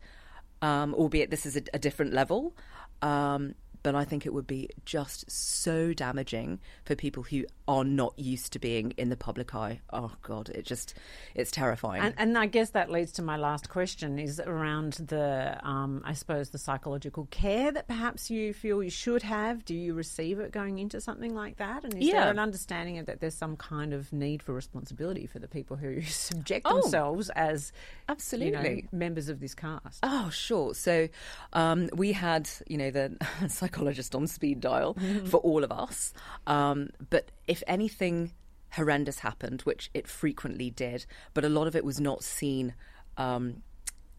[0.62, 2.56] um, albeit this is a, a different level.
[3.02, 8.18] Um, but I think it would be just so damaging for people who are not
[8.18, 9.82] used to being in the public eye.
[9.92, 10.94] Oh God, it just
[11.34, 12.02] it's terrifying.
[12.02, 16.14] And, and I guess that leads to my last question: is around the, um, I
[16.14, 19.66] suppose, the psychological care that perhaps you feel you should have.
[19.66, 21.84] Do you receive it going into something like that?
[21.84, 22.22] And is yeah.
[22.22, 25.78] there an understanding of that there's some kind of need for responsibility for the people
[25.78, 27.72] who subject oh, themselves as
[28.10, 30.00] absolutely you know, members of this cast?
[30.04, 30.74] Oh, sure.
[30.74, 31.10] So
[31.54, 35.26] um, we had, you know, the psychologist on speed dial mm-hmm.
[35.26, 36.14] for all of us.
[36.48, 38.32] Um, but if anything
[38.72, 42.74] horrendous happened, which it frequently did, but a lot of it was not seen
[43.18, 43.64] um,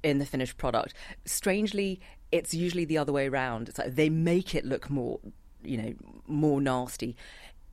[0.02, 0.94] in the finished product.
[1.24, 2.00] Strangely,
[2.32, 3.68] it's usually the other way around.
[3.68, 5.20] It's like they make it look more,
[5.62, 5.94] you know,
[6.26, 7.16] more nasty.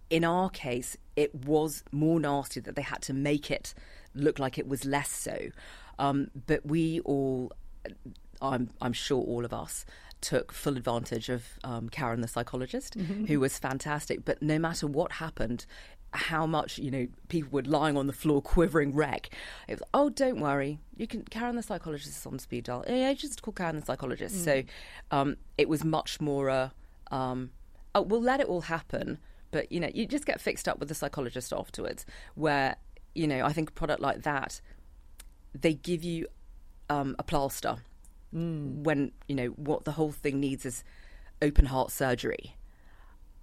[0.10, 3.74] In our case, it was more nasty that they had to make it
[4.14, 5.50] look like it was less so.
[6.00, 7.52] Um, but we all,
[8.42, 9.86] I'm, I'm sure all of us,
[10.24, 13.26] took full advantage of um, Karen, the psychologist, mm-hmm.
[13.26, 14.26] who was fantastic.
[14.26, 15.66] But no matter what happened,
[16.14, 19.30] how much you know people were lying on the floor quivering wreck
[19.68, 23.12] it was oh don't worry you can karen the psychologist is on speed dial yeah
[23.14, 24.44] just call karen the psychologist mm.
[24.44, 24.64] so
[25.10, 26.70] um, it was much more uh,
[27.12, 27.50] um,
[27.96, 29.18] oh, we'll let it all happen
[29.50, 32.06] but you know you just get fixed up with the psychologist afterwards
[32.36, 32.76] where
[33.16, 34.62] you know i think a product like that
[35.56, 36.28] they give you
[36.90, 37.78] um, a plaster
[38.34, 38.84] mm.
[38.84, 40.84] when you know what the whole thing needs is
[41.42, 42.56] open heart surgery.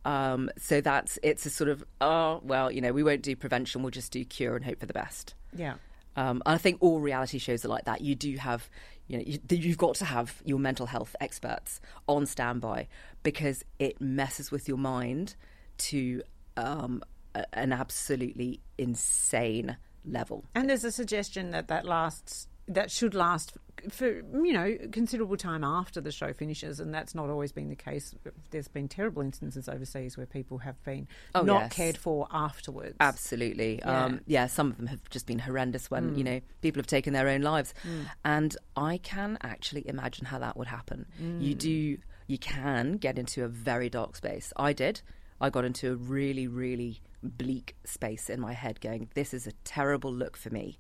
[0.05, 3.83] Um, so that's it's a sort of oh well you know we won't do prevention
[3.83, 5.35] we'll just do cure and hope for the best.
[5.55, 5.75] Yeah.
[6.17, 8.01] Um, and I think all reality shows are like that.
[8.01, 8.69] You do have,
[9.07, 12.89] you know, you, have got to have your mental health experts on standby
[13.23, 15.37] because it messes with your mind
[15.79, 16.23] to
[16.57, 17.03] um,
[17.35, 20.45] a, an absolutely insane level.
[20.55, 23.53] And there's a suggestion that that lasts that should last
[23.89, 27.77] for you know considerable time after the show finishes, and that's not always been the
[27.77, 28.15] case.
[28.51, 31.73] There's been terrible instances overseas where people have been oh, not yes.
[31.73, 32.97] cared for afterwards.
[33.01, 34.05] Absolutely, yeah.
[34.05, 34.47] Um, yeah.
[34.47, 36.19] Some of them have just been horrendous when mm.
[36.19, 38.07] you know people have taken their own lives, mm.
[38.25, 41.07] and I can actually imagine how that would happen.
[41.21, 41.43] Mm.
[41.43, 44.53] You do, you can get into a very dark space.
[44.57, 45.03] I did.
[45.41, 49.53] I got into a really, really bleak space in my head, going, "This is a
[49.65, 50.79] terrible look for me."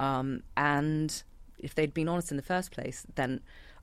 [0.00, 1.22] Um, and
[1.58, 3.40] if they'd been honest in the first place, then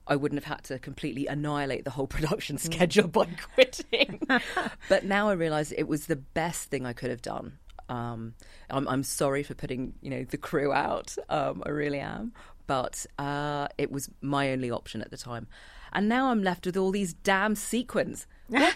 [0.08, 2.60] I wouldn't have had to completely annihilate the whole production mm.
[2.60, 4.28] schedule by quitting.
[4.90, 7.60] but now I realise it was the best thing I could have done.
[7.88, 8.34] Um,
[8.70, 11.16] I'm, I'm, sorry for putting you know the crew out.
[11.30, 12.34] Um, I really am,
[12.66, 15.48] but uh, it was my only option at the time.
[15.94, 18.28] And now I'm left with all these damn sequins.
[18.50, 18.76] What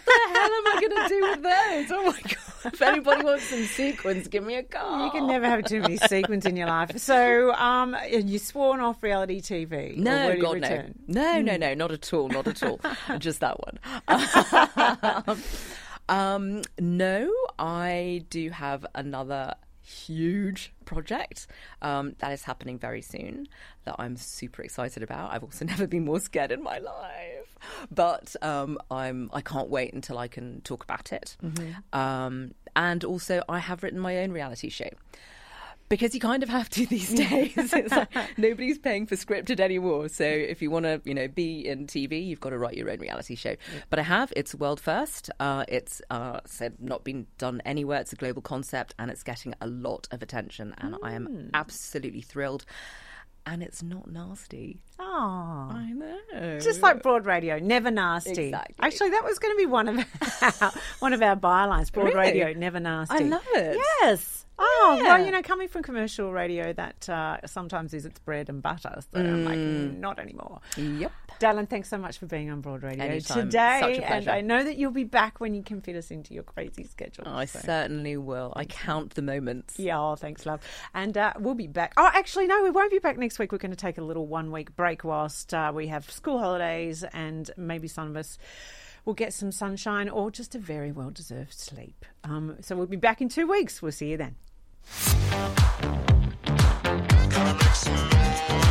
[0.89, 1.91] the hell am I I going to do with those?
[1.91, 2.73] Oh my god!
[2.73, 5.05] If anybody wants some sequins, give me a call.
[5.05, 6.97] You can never have too many sequins in your life.
[6.97, 9.97] So, um, you sworn off reality TV.
[9.97, 10.85] No, God, no.
[11.07, 12.79] No, no, no, not at all, not at all.
[13.17, 13.79] Just that one.
[16.09, 19.55] um, no, I do have another
[19.91, 21.47] huge project
[21.81, 23.47] um, that is happening very soon
[23.85, 25.31] that I'm super excited about.
[25.33, 27.57] I've also never been more scared in my life,
[27.91, 31.37] but um, I'm I can't wait until I can talk about it.
[31.93, 34.89] Um, and also, I have written my own reality show
[35.91, 37.53] because you kind of have to these days.
[37.57, 40.07] it's like nobody's paying for scripted anymore.
[40.07, 42.89] So if you want to, you know, be in TV, you've got to write your
[42.89, 43.55] own reality show.
[43.89, 44.31] But I have.
[44.35, 45.29] It's world first.
[45.39, 47.99] Uh, it's uh, said not been done anywhere.
[47.99, 50.73] It's a global concept, and it's getting a lot of attention.
[50.77, 52.63] And I am absolutely thrilled.
[53.45, 54.81] And it's not nasty.
[54.99, 55.71] Oh.
[55.73, 56.59] I know.
[56.59, 58.45] Just like broad radio, never nasty.
[58.45, 58.75] Exactly.
[58.79, 61.91] Actually, that was going to be one of our, one of our bylines.
[61.91, 62.17] Broad Really?
[62.17, 63.15] radio, never nasty.
[63.15, 63.77] I love it.
[64.01, 64.45] Yes.
[64.63, 65.03] Oh Yeah.
[65.15, 69.01] well, you know, coming from commercial radio, that uh, sometimes is its bread and butter.
[69.11, 69.97] So I'm like, Mm.
[69.99, 70.59] not anymore.
[70.77, 71.11] Yep.
[71.39, 73.45] Dallin, thanks so much for being on Broad Radio Anytime.
[73.45, 73.79] today.
[73.81, 74.27] Such a and.
[74.27, 77.27] I know that you'll be back when you can fit us into your crazy schedule.
[77.27, 77.59] I so.
[77.59, 78.53] certainly will.
[78.55, 79.79] I count the moments.
[79.79, 80.61] Yeah, oh, thanks, love.
[80.93, 81.93] And uh, we'll be back.
[81.97, 83.51] Oh, actually, no, we won't be back next week.
[83.51, 87.03] We're going to take a little one week break whilst uh, we have school holidays
[87.13, 88.37] and maybe some of us
[89.03, 92.05] will get some sunshine or just a very well deserved sleep.
[92.23, 93.81] Um, so we'll be back in two weeks.
[93.81, 94.35] We'll see you then.
[97.83, 98.70] Noise.